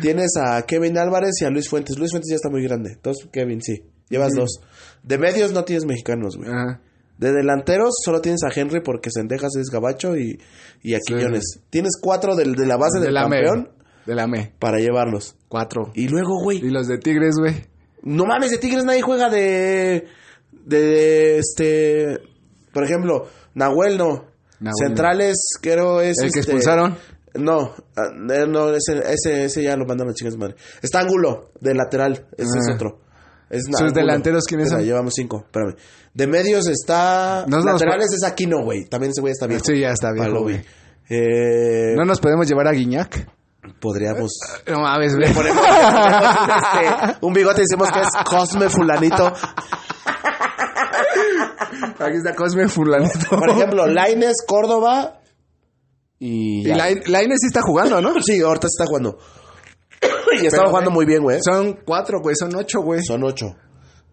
[0.00, 1.98] tienes a Kevin Álvarez y a Luis Fuentes.
[1.98, 2.92] Luis Fuentes ya está muy grande.
[2.92, 3.82] Entonces, Kevin, sí.
[4.08, 4.60] Llevas dos.
[5.02, 6.48] De medios no tienes mexicanos, güey.
[6.50, 6.80] Ajá.
[7.18, 10.38] De delanteros solo tienes a Henry porque Sendejas es gabacho y,
[10.82, 11.60] y a Quiñones.
[11.70, 13.84] Tienes cuatro del, de la base De del la campeón ME.
[14.06, 14.52] De la ME.
[14.58, 15.36] para llevarlos.
[15.48, 15.90] Cuatro.
[15.94, 17.54] Y luego, güey, Y los de Tigres, güey.
[18.02, 20.06] no mames, de Tigres nadie juega de.
[20.52, 22.18] De este.
[22.72, 24.24] Por ejemplo, Nahuel no.
[24.60, 26.16] Nahuel Centrales, creo es.
[26.18, 26.96] ¿El que este, expulsaron?
[27.34, 30.54] No, ah, eh, no, ese, ese, ese ya lo mandaron a chingas madre.
[30.80, 32.26] Está Ángulo, de lateral.
[32.36, 32.60] Ese Ah.
[32.60, 33.00] es otro.
[33.50, 33.92] Es ¿Sus Ángulo.
[33.92, 34.82] delanteros quiénes son?
[34.82, 35.74] Llevamos cinco, espérame.
[36.14, 37.44] De medios está.
[37.48, 38.84] No nos laterales es Aquino, güey.
[38.84, 39.60] También ese güey está bien.
[39.64, 40.64] Sí, ya está güey.
[41.10, 43.28] Eh, ¿No nos podemos llevar a Guiñac?
[43.80, 44.30] Podríamos.
[44.66, 45.32] No mames, güey.
[45.34, 46.36] Ponemos, ponemos,
[47.06, 49.32] este, un bigote y decimos que es Cosme Fulanito.
[52.06, 53.28] Aquí está Cosme Fulanito.
[53.30, 55.20] Por ejemplo, Laines, Córdoba.
[56.18, 56.60] Y.
[56.60, 56.76] Y ya.
[56.76, 58.14] Lain- Lainez sí está jugando, ¿no?
[58.22, 59.18] Sí, ahorita está jugando.
[60.40, 61.38] y estaba jugando güey, muy bien, güey.
[61.44, 62.34] Son cuatro, güey.
[62.38, 63.02] Son ocho, güey.
[63.02, 63.56] Son ocho.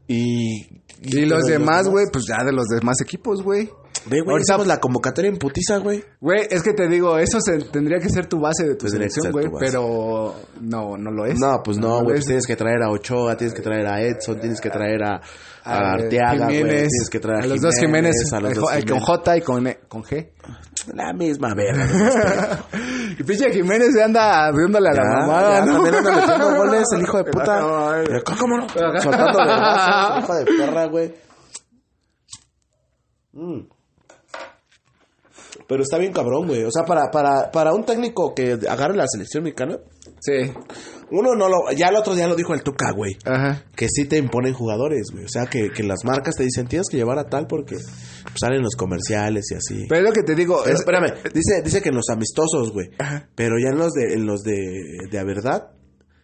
[0.08, 0.82] Y.
[1.04, 3.70] Y los demás, güey, pues ya de los demás equipos, güey.
[4.06, 6.04] Ve, güey, Ahorita- hicimos la convocatoria en putiza, güey.
[6.20, 9.10] Güey, es que te digo, eso se- tendría que ser tu base de tu Tendría
[9.10, 11.40] selección, güey, pero no, no lo es.
[11.40, 12.16] No, pues no, güey.
[12.18, 12.22] es.
[12.22, 15.16] pues tienes que traer a Ochoa, tienes que traer a Edson, tienes que traer a,
[15.16, 15.22] a
[15.64, 16.58] A Arteaga, güey.
[16.58, 18.80] Jiménez, Tienes que traer a, a los dos Jiménez, a los el dos jo- el
[18.86, 19.06] con Jiménez.
[19.06, 20.30] J y con, E- con G.
[20.96, 21.88] La misma verga.
[23.20, 25.74] Y pinche Jiménez se anda viéndole a la mamada, ya ¿no?
[25.74, 27.60] también anda metiendo goles, el hijo de puta.
[27.60, 28.04] No, eh.
[28.08, 28.66] Pero, ¿Cómo no?
[28.74, 29.06] Brazos,
[30.18, 31.14] el hijo de perra, güey.
[33.34, 33.60] Mm.
[35.72, 36.66] Pero está bien cabrón, güey.
[36.66, 39.80] O sea, para, para, para un técnico que agarre la selección mexicana,
[40.20, 40.52] Sí.
[41.12, 41.72] uno no lo...
[41.76, 43.16] Ya el otro día lo dijo el Tuca, güey.
[43.24, 43.64] Ajá.
[43.74, 45.24] Que sí te imponen jugadores, güey.
[45.24, 48.36] O sea, que, que las marcas te dicen, tienes que llevar a tal porque pues,
[48.38, 49.86] salen los comerciales y así.
[49.88, 52.74] Pero es lo que te digo, Pero es, espérame, dice, dice que en los amistosos,
[52.74, 52.90] güey.
[53.34, 54.60] Pero ya en los de, en los de,
[55.10, 55.72] de a verdad,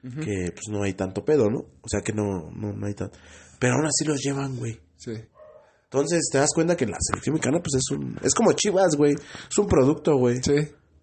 [0.03, 1.59] que pues no hay tanto pedo, ¿no?
[1.81, 3.17] O sea que no, no, no hay tanto.
[3.59, 4.77] Pero aún así los llevan, güey.
[4.97, 5.13] Sí.
[5.91, 9.13] Entonces te das cuenta que la selección mexicana, pues es un, es como Chivas, güey.
[9.13, 10.41] Es un producto, güey.
[10.43, 10.53] Sí.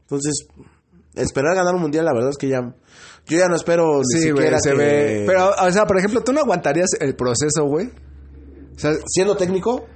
[0.02, 0.46] Entonces,
[1.14, 2.60] esperar ganar un mundial, la verdad es que ya,
[3.26, 5.24] yo ya no espero ni Sí, siquiera se que- ve.
[5.26, 7.86] Pero, o sea, por ejemplo, ¿tú no aguantarías el proceso, güey?
[7.86, 9.86] O sea, siendo técnico,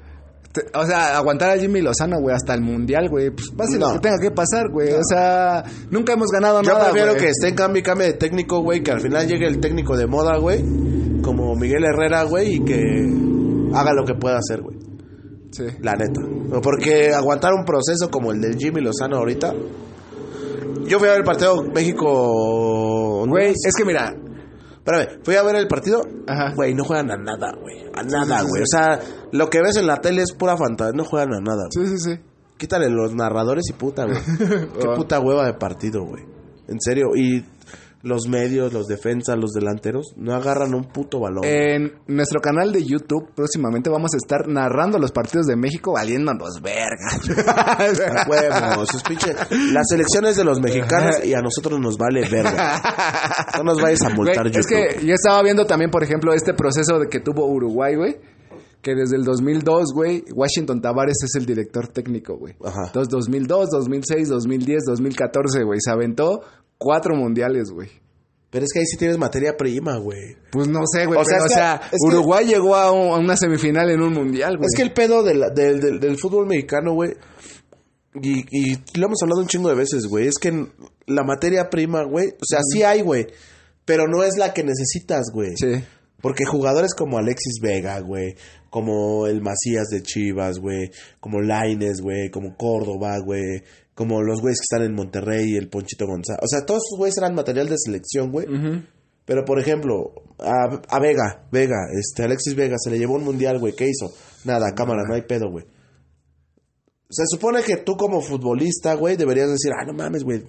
[0.52, 3.28] te- o sea, aguantar a Jimmy Lozano, güey, hasta el mundial, güey.
[3.30, 3.94] Pues pase lo No.
[3.94, 4.92] que tenga que pasar, güey.
[4.94, 7.24] O sea, nunca hemos ganado yo nada, prefiero güey.
[7.24, 9.98] que esté en cambio y cambie de técnico, güey, que al final llegue el técnico
[9.98, 10.64] de moda, güey,
[11.20, 13.28] como Miguel Herrera, güey, y que
[13.74, 14.78] haga lo que pueda hacer, güey.
[15.50, 15.64] Sí.
[15.80, 16.20] La neta.
[16.62, 19.54] Porque aguantar un proceso como el del Jimmy Lozano ahorita.
[20.86, 23.26] Yo fui a ver el partido México.
[23.26, 24.14] Güey, es que mira,
[24.88, 26.00] Espérame, fui a ver el partido.
[26.26, 26.54] Ajá.
[26.54, 27.84] Güey, no juegan a nada, güey.
[27.94, 28.62] A nada, güey.
[28.62, 28.98] O sea,
[29.32, 30.92] lo que ves en la tele es pura fantasía.
[30.96, 31.68] No juegan a nada.
[31.74, 31.88] güey.
[31.88, 32.20] sí, sí, sí.
[32.56, 34.16] Quítale los narradores y puta, güey.
[34.38, 36.24] Qué puta hueva de partido, güey.
[36.68, 37.08] En serio.
[37.14, 37.44] Y
[38.02, 41.44] los medios, los defensas, los delanteros, no agarran un puto balón.
[41.44, 46.60] En nuestro canal de YouTube próximamente vamos a estar narrando los partidos de México valiéndonos
[46.62, 47.08] verga.
[47.58, 49.34] A huevo, sus pinches.
[49.72, 52.80] Las elecciones de los mexicanos y a nosotros nos vale verga.
[53.58, 54.60] No nos vayas a multar, Güey, YouTube.
[54.60, 58.16] es que yo estaba viendo también, por ejemplo, este proceso de que tuvo Uruguay, güey.
[58.82, 62.54] Que desde el 2002, güey, Washington Tavares es el director técnico, güey.
[62.64, 62.84] Ajá.
[62.86, 65.78] Entonces, 2002, 2006, 2010, 2014, güey.
[65.82, 66.40] Se aventó
[66.78, 67.88] cuatro mundiales, güey.
[68.50, 70.36] Pero es que ahí sí tienes materia prima, güey.
[70.52, 71.20] Pues no sé, güey.
[71.20, 74.56] O sea, o sea, que- Uruguay llegó a, un- a una semifinal en un mundial,
[74.56, 74.68] güey.
[74.72, 77.14] Es que el pedo del, del, del- del fútbol mexicano, güey.
[78.22, 80.26] Y, y lo hemos hablado un chingo de veces, güey.
[80.28, 80.66] Es que
[81.06, 82.28] la materia prima, güey.
[82.28, 83.26] O sea, sí hay, güey.
[83.84, 85.50] Pero no es la que necesitas, güey.
[85.56, 85.84] Sí.
[86.20, 88.34] Porque jugadores como Alexis Vega, güey,
[88.70, 90.90] como el Macías de Chivas, güey,
[91.20, 93.62] como Laines, güey, como Córdoba, güey,
[93.94, 96.40] como los güeyes que están en Monterrey, el Ponchito González.
[96.42, 98.46] O sea, todos esos güeyes eran material de selección, güey.
[99.24, 103.58] Pero, por ejemplo, a, a Vega, Vega, este, Alexis Vega, se le llevó un mundial,
[103.58, 103.74] güey.
[103.74, 104.12] ¿Qué hizo?
[104.44, 105.66] Nada, cámara, no hay pedo, güey.
[107.10, 110.44] Se supone que tú como futbolista, güey, deberías decir, ah, no mames, güey.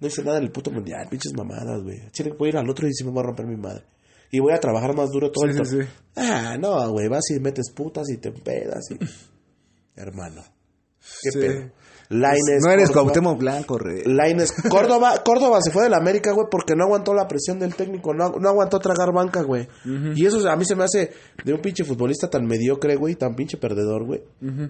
[0.00, 2.10] No hice nada en el puto mundial, pinches mamadas, güey.
[2.12, 3.84] Chile, voy a ir al otro y sí me voy a romper mi madre.
[4.30, 5.88] Y voy a trabajar más duro todo Sí, el sí, sí.
[6.16, 8.98] Ah, no, güey, vas y metes putas y te pedas y...
[10.00, 10.42] Hermano.
[11.22, 11.70] ¿Qué pedo?
[12.10, 14.02] Lainez, no eres Cuauhtémoc Blanco, re.
[14.04, 17.76] Lainez, Córdoba, Córdoba se fue de la América, güey, porque no aguantó la presión del
[17.76, 19.68] técnico, no, no aguantó tragar banca, güey.
[20.16, 21.12] Y eso a mí se me hace
[21.44, 24.24] de un pinche futbolista tan mediocre, güey, tan pinche perdedor, güey,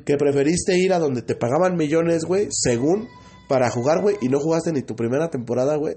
[0.05, 3.09] que preferiste ir a donde te pagaban millones, güey, según
[3.49, 5.97] para jugar, güey, y no jugaste ni tu primera temporada, güey.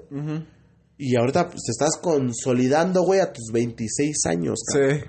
[0.98, 5.00] Y ahorita pues, te estás consolidando, güey, a tus 26 años, cabrón.
[5.00, 5.06] Sí.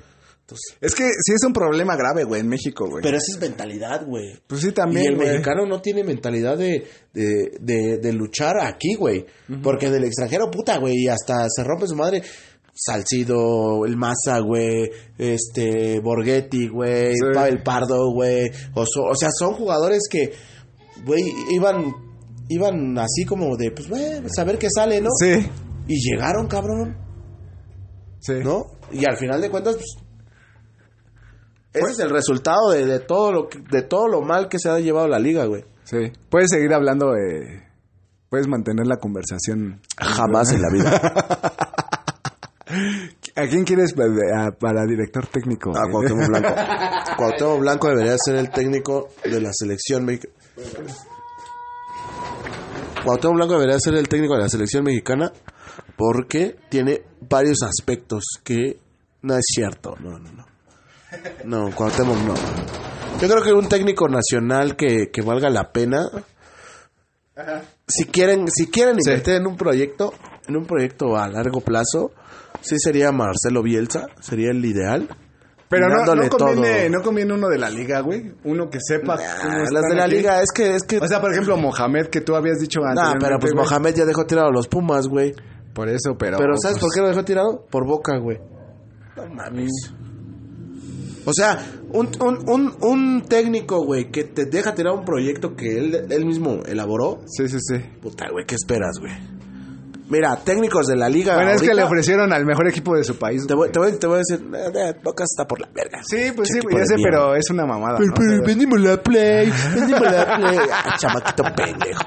[0.47, 3.03] Entonces, Es que sí es un problema grave, güey, en México, güey.
[3.03, 4.39] pero esa es mentalidad, güey.
[4.47, 5.29] Pues sí, Y también, el güey.
[5.31, 9.25] mexicano no tiene mentalidad de, de, de, de luchar aquí, güey.
[9.63, 12.23] Porque en el extranjero, puta, güey, y hasta se rompe su madre.
[12.77, 17.21] Salcido, el Maza, güey, este, Borghetti, güey, Sí.
[17.33, 20.33] Pavel Pardo, güey, o, so- o sea, son jugadores que,
[21.07, 21.23] güey,
[21.53, 21.93] iban,
[22.49, 24.03] iban así como de, pues, güey,
[24.35, 25.11] saber qué sale, ¿no?
[25.19, 25.47] Sí.
[25.87, 26.97] Y llegaron, cabrón,
[28.21, 28.35] Sí.
[28.43, 28.65] ¿no?
[28.91, 29.97] Y al final de cuentas, pues,
[31.75, 34.71] ese es el resultado de, de todo lo que- de todo lo mal que se
[34.71, 35.65] ha llevado la liga, güey.
[35.85, 36.13] Sí.
[36.31, 37.65] Puedes seguir hablando de...
[38.31, 39.81] Puedes mantener la conversación.
[39.99, 40.91] Jamás en la vida.
[43.37, 45.71] ¿A quién quieres para, a- para director técnico?
[45.77, 46.49] A Cuauhtémoc Blanco.
[47.19, 50.35] Cuauhtémoc Blanco debería ser el técnico de la selección mexicana.
[53.05, 55.33] Cuauhtémoc Blanco debería ser el técnico de la selección mexicana
[55.97, 58.79] porque tiene varios aspectos que
[59.23, 59.95] no es cierto.
[60.01, 60.45] No, no, no.
[61.45, 62.35] No, Cuauhtémoc no.
[63.21, 66.09] Yo creo que un técnico nacional que, que valga la pena.
[67.87, 69.11] Si quieren, si quieren Sí.
[69.11, 70.15] invertir en un proyecto,
[70.47, 72.13] en un proyecto a largo plazo,
[72.61, 75.09] sí sería Marcelo Bielsa, sería el ideal.
[75.69, 76.91] Pero no, no, conviene, todo.
[76.91, 78.33] no conviene uno de la liga, güey.
[78.45, 80.15] Uno que sepa cómo las de la aquí.
[80.17, 80.99] liga, es que, es que.
[80.99, 83.03] O sea, por ejemplo, Mohamed, que tú habías dicho antes.
[83.03, 85.35] Nah, pero pues Mohamed ya dejó tirado los Pumas, güey.
[85.75, 86.39] Por eso, pero...
[86.39, 87.67] Pero ¿sabes pues, por qué lo dejó tirado?
[87.71, 88.39] Por boca, güey.
[89.17, 89.73] No mames.
[91.27, 91.59] O sea,
[91.91, 96.27] un, un, un, un técnico, güey, que te deja tirar un proyecto que él, él
[96.27, 97.23] mismo elaboró.
[97.27, 97.79] Sí, sí, sí.
[98.01, 99.13] Puta, güey, ¿qué esperas, güey?
[100.11, 101.35] Mira, técnicos de la liga.
[101.35, 103.47] Bueno, es que le ofrecieron al mejor equipo de su país.
[103.47, 106.03] Te voy, te voy, te voy a decir, eh, eh, Boca está por la verga.
[106.05, 110.03] Sí, pues sí, güey, ya sé, pero es una mamada, Pero, vendimos la play, vendimos
[110.03, 110.59] la play.
[110.71, 112.03] Ah, chamaquito pendejo.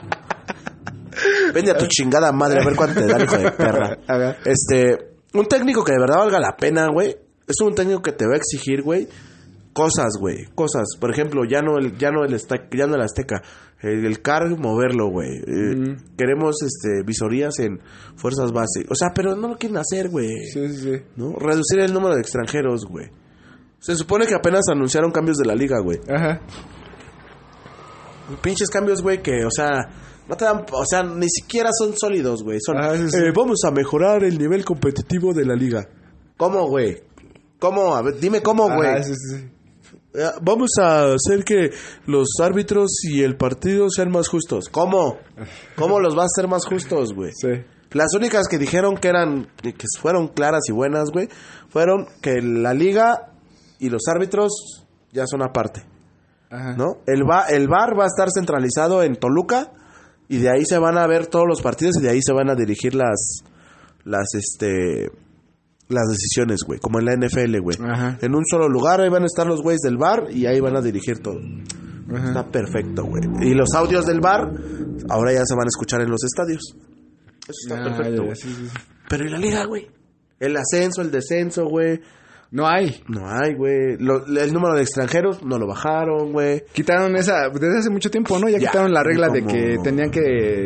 [1.54, 3.98] Vende a tu chingada madre a ver cuánto te dan, hijo de perra.
[4.08, 4.38] A ver.
[4.46, 4.98] Este,
[5.34, 7.16] un técnico que de verdad valga la pena, güey.
[7.48, 9.08] Es un técnico que te va a exigir, güey,
[9.74, 10.86] cosas, güey, cosas.
[11.00, 13.42] Por ejemplo, ya no el, ya no el, Azteca- ya no el Azteca,
[13.82, 15.30] el, el CAR moverlo, güey.
[15.38, 17.80] Eh, Queremos, este, visorías en
[18.16, 18.86] fuerzas base.
[18.90, 20.28] O sea, pero no lo quieren hacer, güey.
[20.52, 21.02] Sí, sí, sí.
[21.16, 21.34] ¿No?
[21.40, 23.08] Reducir el número de extranjeros, güey.
[23.80, 26.00] Se supone que apenas anunciaron cambios de la liga, güey.
[26.10, 26.42] Ajá.
[28.42, 29.88] Pinches cambios, güey, que, o sea,
[30.28, 32.60] no te dan, o sea, ni siquiera son sólidos, güey.
[32.62, 33.18] Son, Ah, sí, sí.
[33.18, 35.88] eh, vamos a mejorar el nivel competitivo de la liga.
[36.38, 37.02] ¿Cómo, güey?
[37.60, 37.96] ¿Cómo?
[37.96, 39.04] A ver, dime cómo, güey.
[39.04, 39.12] Sí.
[40.14, 41.72] Eh, Vamos a hacer que
[42.06, 44.70] los árbitros y el partido sean más justos.
[44.70, 45.18] ¿Cómo?
[45.76, 47.32] ¿Cómo los va a hacer más justos, güey?
[47.34, 47.50] Sí.
[47.92, 51.30] Las únicas que dijeron que eran, que fueron claras y buenas, güey,
[51.70, 53.32] fueron que la liga
[53.80, 55.84] y los árbitros ya son aparte.
[56.50, 56.76] Ajá.
[56.78, 56.98] ¿no?
[57.08, 59.72] El, va, el bar va a estar centralizado en Toluca
[60.30, 62.50] y de ahí se van a ver todos los partidos y de ahí se van
[62.50, 63.42] a dirigir las
[64.04, 65.10] las este
[65.90, 67.78] las decisiones, güey, como en la NFL, güey.
[68.22, 70.76] En un solo lugar ahí van a estar los güeyes del bar y ahí van
[70.76, 71.40] a dirigir todo.
[72.14, 72.28] Ajá.
[72.28, 73.24] Está perfecto, güey.
[73.42, 74.52] Y los audios del bar
[75.10, 76.62] ahora ya se van a escuchar en los estadios.
[77.48, 78.36] Eso está Ah, perfecto, güey.
[78.36, 78.78] sí, sí, sí.
[79.10, 79.88] Pero ¿y la liga, güey?
[80.40, 82.02] El ascenso, el descenso, güey.
[82.52, 83.04] No hay.
[83.10, 83.98] No hay, güey.
[84.00, 86.64] Lo- el número de extranjeros no lo bajaron, güey.
[86.74, 88.48] Quitaron esa, desde hace mucho tiempo, ¿no?
[88.48, 90.22] Ya, Ya, quitaron la regla de como- que tenían que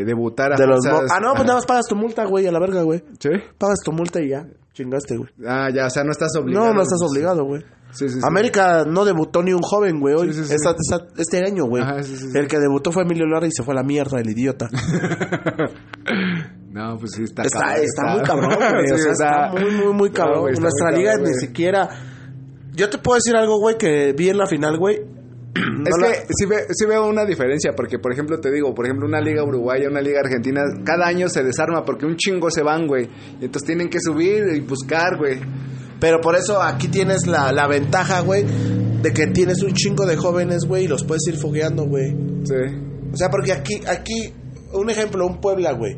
[0.06, 2.46] debutar a De los mo- fuerzas- ah, no, pues nada más pagas tu multa, güey,
[2.48, 3.04] a la verga, güey.
[3.20, 3.30] ¿Sí?
[3.58, 4.46] Pagas tu multa y ya.
[4.74, 5.30] Chingaste, güey.
[5.46, 6.68] Ah, ya, o sea, no estás obligado.
[6.68, 7.62] No, no estás obligado, güey.
[7.92, 8.22] Sí, sí, sí.
[8.24, 10.28] América no debutó ni un joven, güey, hoy.
[10.32, 10.54] Sí, sí, sí.
[10.56, 11.84] Esta- esta- este año, güey.
[11.84, 12.38] Ajá, sí, sí, sí.
[12.38, 14.70] El que debutó fue Emilio Lara y se fue a la mierda, el idiota.
[16.72, 18.88] No, pues sí, está Está, cabrón, está muy cabrón, güey.
[18.88, 20.40] Sí, o sea, está muy, muy, muy no, cabrón.
[20.42, 21.90] güey, Nuestra muy liga cabrón, ni siquiera...
[22.74, 24.96] Yo te puedo decir algo, güey, que vi en la final, güey.
[25.54, 28.74] Es No la- que sí, ve- sí veo una diferencia, porque por ejemplo te digo,
[28.74, 32.50] por ejemplo una liga uruguaya, una liga argentina, cada año se desarma porque un chingo
[32.50, 33.10] se van, güey.
[33.42, 35.40] Y entonces tienen que subir y buscar, güey.
[36.00, 38.46] Pero por eso aquí tienes la, la ventaja, güey,
[39.02, 42.12] de que tienes un chingo de jóvenes, güey, y los puedes ir fogueando, güey.
[42.46, 42.56] Sí.
[43.14, 44.34] O sea, porque aquí, aquí,
[44.74, 45.98] un ejemplo, un Puebla, güey.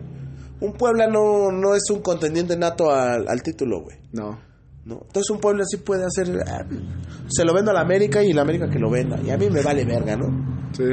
[0.63, 3.97] Un Puebla no, no es un contendiente nato al, al título, güey.
[4.13, 4.39] No.
[4.85, 5.01] ¿no?
[5.05, 6.43] Entonces un Puebla sí puede hacer...
[6.47, 6.65] ah,
[7.29, 9.19] se lo vendo a la América y la América que lo venda.
[9.23, 10.71] Y a mí me vale verga, ¿no?
[10.75, 10.83] Sí.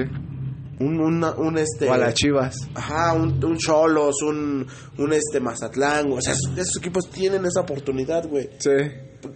[0.81, 1.89] Un, una- un este...
[1.89, 2.57] O a las chivas.
[2.75, 4.67] Ajá, un, un Cholos, un,
[4.99, 6.11] un este Mazatlán.
[6.13, 8.49] O sea, esos, esos equipos tienen esa oportunidad, güey.
[8.59, 8.71] Sí.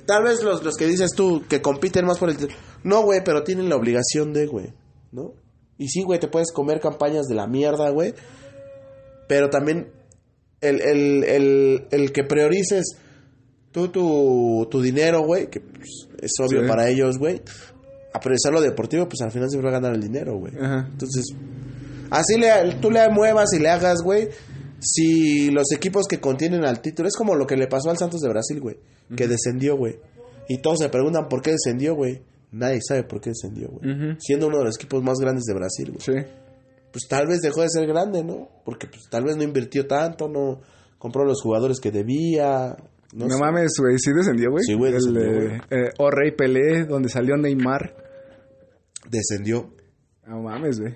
[0.06, 2.36] Tal vez los, los que dices tú, que compiten más por el...
[2.82, 4.72] No, güey, pero tienen la obligación de, güey,
[5.12, 5.32] ¿no?
[5.78, 8.14] Y sí, güey, te puedes comer campañas de la mierda, güey.
[9.28, 9.90] Pero también
[10.64, 12.96] el, el, el, el que priorices
[13.72, 16.68] tú tu, tu dinero, güey, que pues, es obvio Sí.
[16.68, 17.40] para ellos, güey.
[18.12, 20.52] A priorizar lo deportivo, pues al final siempre va a ganar el dinero, güey.
[20.54, 21.24] Entonces,
[22.10, 24.28] así le, tú le muevas y le hagas, güey.
[24.80, 28.20] Si los equipos que contienen al título, es como lo que le pasó al Santos
[28.20, 28.76] de Brasil, güey,
[29.16, 29.96] que descendió, güey.
[30.48, 32.22] Y todos se preguntan por qué descendió, güey.
[32.52, 34.16] Nadie sabe por qué descendió, güey.
[34.20, 36.00] Siendo uno de los equipos más grandes de Brasil, güey.
[36.00, 36.28] Sí.
[36.94, 38.48] Pues tal vez dejó de ser grande, ¿no?
[38.64, 40.60] Porque pues tal vez no invirtió tanto, no
[40.96, 42.76] compró los jugadores que debía.
[43.12, 43.40] No No, sé.
[43.40, 44.62] mames, güey, sí descendió, güey.
[44.64, 47.96] Sí, güey, El, descendió, eh, eh, O Rey Pelé, donde salió Neymar.
[49.08, 49.70] Descendió.
[50.26, 50.94] No mames, güey.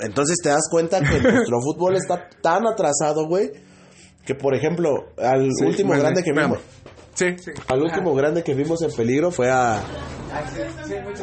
[0.00, 3.52] Entonces te das cuenta que nuestro fútbol está tan atrasado, güey,
[4.26, 6.58] que por ejemplo, al Sí, último bueno, grande que vimos,
[7.14, 7.50] Sí, sí.
[7.68, 9.82] al último grande que vimos en peligro fue a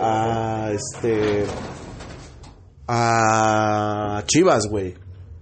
[0.01, 1.43] a este
[2.91, 4.95] a Chivas, güey.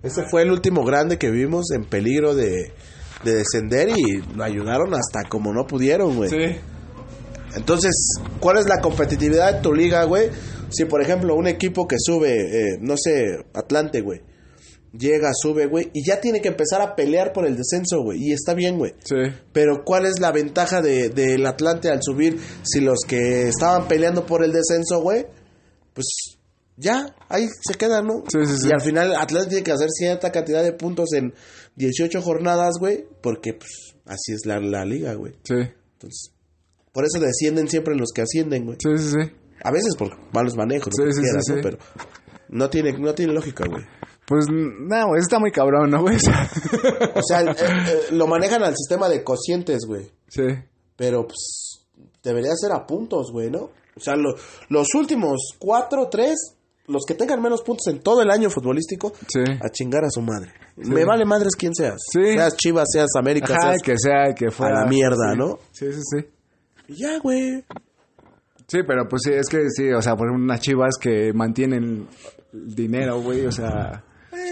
[0.03, 2.71] Ese fue el último grande que vimos en peligro de,
[3.23, 6.29] de descender y lo ayudaron hasta como no pudieron, güey.
[6.29, 6.57] Sí.
[7.55, 7.93] Entonces,
[8.39, 10.29] ¿cuál es la competitividad de tu liga, güey?
[10.69, 14.21] Si, por ejemplo, un equipo que sube, eh, no sé, Atlante, güey,
[14.91, 18.33] llega, sube, güey, y ya tiene que empezar a pelear por el descenso, güey, y
[18.33, 18.93] está bien, güey.
[19.03, 19.15] Sí.
[19.53, 24.25] Pero, ¿cuál es la ventaja de- del Atlante al subir si los que estaban peleando
[24.25, 25.25] por el descenso, güey?
[25.93, 26.36] Pues
[26.77, 28.23] ya, ahí se quedan, ¿no?
[28.31, 28.69] Sí, sí, sí.
[28.69, 31.33] Y al final Atlante tiene que hacer cierta cantidad de puntos en
[31.75, 35.33] 18 jornadas, güey, porque pues así es la, la liga, güey.
[35.43, 35.55] Sí.
[35.93, 36.31] Entonces,
[36.91, 38.77] por eso descienden siempre los que ascienden, güey.
[38.81, 39.31] Sí, sí, sí.
[39.63, 41.61] A veces por malos manejos, Sí, lo que sí, quieras, sí, ¿no?
[41.63, 41.77] Pero
[42.49, 43.83] no tiene, no tiene lógica, güey.
[44.27, 46.17] Pues, no, güey, está muy cabrón, ¿no, güey?
[47.15, 50.11] O sea, eh, eh, lo manejan al sistema de cocientes, güey.
[50.27, 50.43] sí.
[50.95, 51.85] Pero, pues,
[52.23, 53.69] debería ser a puntos, güey, ¿no?
[53.95, 54.35] O sea, lo-
[54.69, 56.35] los últimos cuatro, tres,
[56.87, 59.41] los que tengan menos puntos en todo el año futbolístico, Sí.
[59.61, 60.53] a chingar a su madre.
[60.77, 61.97] Me vale madres quién seas.
[62.11, 62.33] Sí.
[62.33, 64.79] Seas Chivas, seas América, Ajá, seas que sea, que fuera.
[64.79, 65.35] a la mierda.
[65.35, 65.59] ¿no?
[65.71, 66.25] Sí, sí, sí.
[66.87, 67.63] Y ya, güey.
[68.67, 72.07] Sí, pero pues sí, es que sí, o sea, por unas chivas que mantienen
[72.53, 74.03] el dinero, güey, o sea,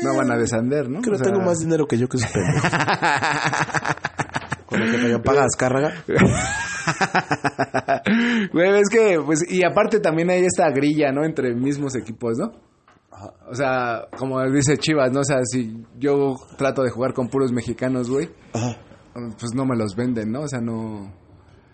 [0.04, 1.02] no van a descender, ¿no?
[1.02, 2.70] Creo O que sea, tengo más dinero que yo que pendejos.
[4.68, 6.04] Con lo que me pagas, cárraga.
[8.54, 11.24] Güey, es que, pues, y aparte también hay esta grilla, ¿no?
[11.24, 12.52] Entre mismos equipos, ¿no?
[13.50, 15.22] O sea, como dice Chivas, ¿no?
[15.22, 18.30] O sea, si yo trato de jugar con puros mexicanos, güey,
[19.14, 20.42] pues no me los venden, ¿no?
[20.42, 21.14] O sea, no...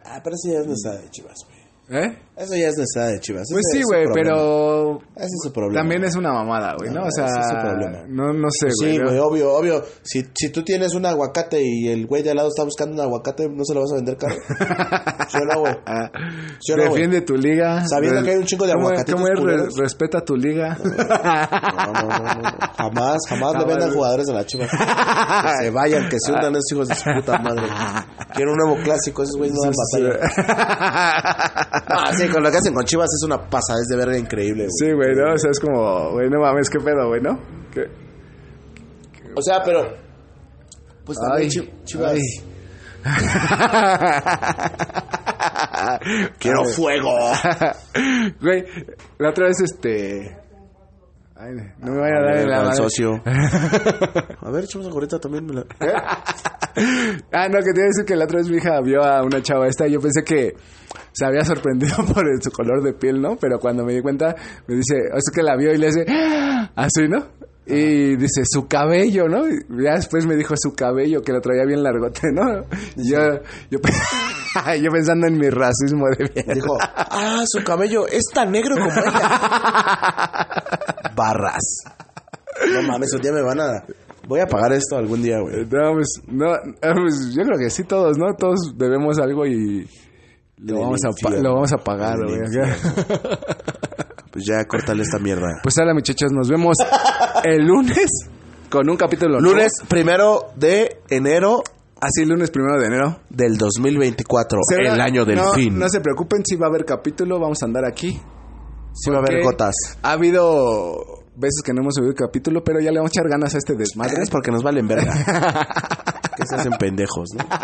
[0.05, 2.03] Ah, pero eso ya es de Chivas, güey.
[2.03, 2.17] ¿Eh?
[2.41, 3.47] Eso ya es necesidad de Chivas.
[3.51, 5.81] Pues Ese sí, güey, pero Ese es su problema.
[5.81, 7.01] también es una mamada, güey, ¿no?
[7.01, 8.03] No, O sea, ese es su problema.
[8.07, 8.93] no, no sé, güey.
[8.93, 9.05] Sí, ¿no?
[9.05, 9.83] güey, obvio, obvio.
[10.03, 13.01] Si, si tú tienes un aguacate y el güey de al lado está buscando un
[13.01, 14.35] aguacate, ¿no se lo vas a vender caro?
[15.29, 15.73] ¿Sí o no, güey?
[15.85, 16.09] Ah,
[16.59, 16.83] ¿Sí o no?
[16.85, 17.85] Defiende tu liga.
[17.87, 19.75] Sabiendo que hay un chingo de ¿Cómo- aguacatitos ¿Cómo es?
[19.77, 20.77] Respeta tu liga.
[20.83, 22.41] No, no, no.
[22.77, 24.69] Jamás, jamás le vendan jugadores a la Chivas.
[24.71, 27.67] Que se vayan, que se hundan esos hijos de su puta madre.
[28.33, 30.19] Quiero un nuevo clásico, esos güeyes no dan batalla.
[32.31, 34.71] Con lo que hacen con Chivas es una pasada, es de verga increíble, güey.
[34.77, 35.33] Sí, güey, ¿no?
[35.33, 37.37] O sea, es como, güey, no mames, qué pedo, güey, ¿no?
[37.73, 37.81] ¿Qué?
[39.35, 39.95] O sea, pero.
[41.05, 42.11] Pues también Ay, Chivas.
[42.13, 42.19] ay.
[46.39, 47.13] Quiero fuego.
[48.41, 48.63] Güey,
[49.17, 50.37] la otra vez, este...
[51.35, 52.75] Ay, no me vaya a dar madre.
[52.75, 53.13] socio.
[53.25, 55.45] A ver, echamos ahorita también.
[55.47, 55.65] Me la...
[57.33, 59.23] Ah, no, que te iba a decir que la otra vez mi hija vio a
[59.23, 60.55] una chava esta y yo pensé que
[61.13, 63.35] se había sorprendido por el- su color de piel, ¿no?
[63.37, 64.35] Pero cuando me di cuenta,
[64.67, 66.05] me dice, es que la vio y le dice,
[66.75, 67.27] así, ¿no?
[67.65, 69.47] Y dice, su cabello, ¿no?
[69.47, 69.53] Y
[69.83, 72.65] ya después me dijo su cabello, que lo traía bien largote, ¿no?
[72.97, 73.19] Y yo,
[73.69, 76.53] yo pensando en mi racismo de mierda.
[76.53, 80.41] Dijo, ah, su cabello es tan negro como ella.
[81.15, 81.83] Barras.
[82.73, 83.83] No mames, un día me van a...
[84.31, 85.65] Voy a pagar esto algún día, güey.
[85.65, 88.33] No, pues, no, eh, pues, yo creo que sí, todos, ¿no?
[88.33, 89.85] Todos debemos algo y
[90.55, 92.39] lo, vamos a, lo vamos a pagar, güey.
[94.31, 95.59] Pues ya, córtale esta mierda.
[95.61, 96.77] Pues hola, muchachos, nos vemos
[97.43, 98.07] el lunes
[98.69, 99.57] con un capítulo nuevo.
[99.57, 101.61] Lunes primero de enero
[101.99, 103.19] Así, lunes primero de enero.
[103.29, 104.59] del 2024.
[104.69, 105.77] Se va- el año del no, fin.
[105.77, 108.17] No se preocupen, si va a haber capítulo, vamos a andar aquí.
[108.93, 109.75] sí va a haber gotas.
[110.01, 113.53] Ha habido veces que no hemos subido capítulo, pero ya le vamos a echar ganas
[113.55, 114.21] a este desmadre.
[114.21, 115.11] Es porque nos valen verga.
[116.35, 117.43] que se hacen pendejos, ¿no?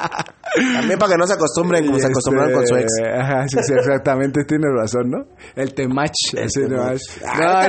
[0.79, 2.85] También para que no se acostumbren como se acostumbraron con su ex.
[2.97, 5.19] este, Ajá, sí, sí, exactamente, tienes razón, ¿no?
[5.55, 6.11] El temach.
[6.43, 6.99] así temach.
[7.25, 7.67] Ah,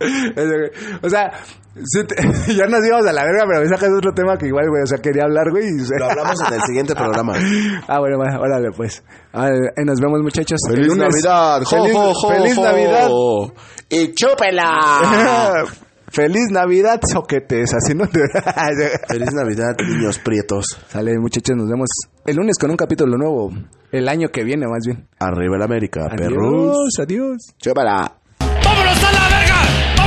[0.00, 0.70] güey.
[1.02, 1.32] o sea,
[1.84, 2.14] sí te-
[2.54, 4.86] ya nos íbamos a la verga, pero me sacas otro tema que igual, güey, o
[4.86, 5.64] sea, quería hablar, güey.
[5.98, 7.32] Lo hablamos en el siguiente programa.
[7.88, 9.02] Ah, bueno, bueno, órale, pues.
[9.32, 10.58] Ah, eh, nos vemos, muchachos.
[10.70, 10.96] El ¡Feliz.
[10.96, 11.62] Navidad!
[11.64, 12.62] ¡Jo, ¡Feliz, jo, jo, feliz jo!
[12.64, 13.08] Navidad!
[13.90, 15.64] ¡Y chúpela!
[16.10, 17.74] ¡Feliz Navidad, soquetes!
[17.74, 18.20] Así no te...
[19.08, 20.64] ¡Feliz Navidad, niños prietos!
[20.88, 21.88] Sale, muchachos, nos vemos
[22.24, 23.52] el lunes con un capítulo nuevo.
[23.92, 25.06] El año que viene, más bien.
[25.18, 26.98] Arriba el América, perros.
[26.98, 27.36] Adiós, adiós.
[28.64, 29.97] ¡Vámonos a la verga!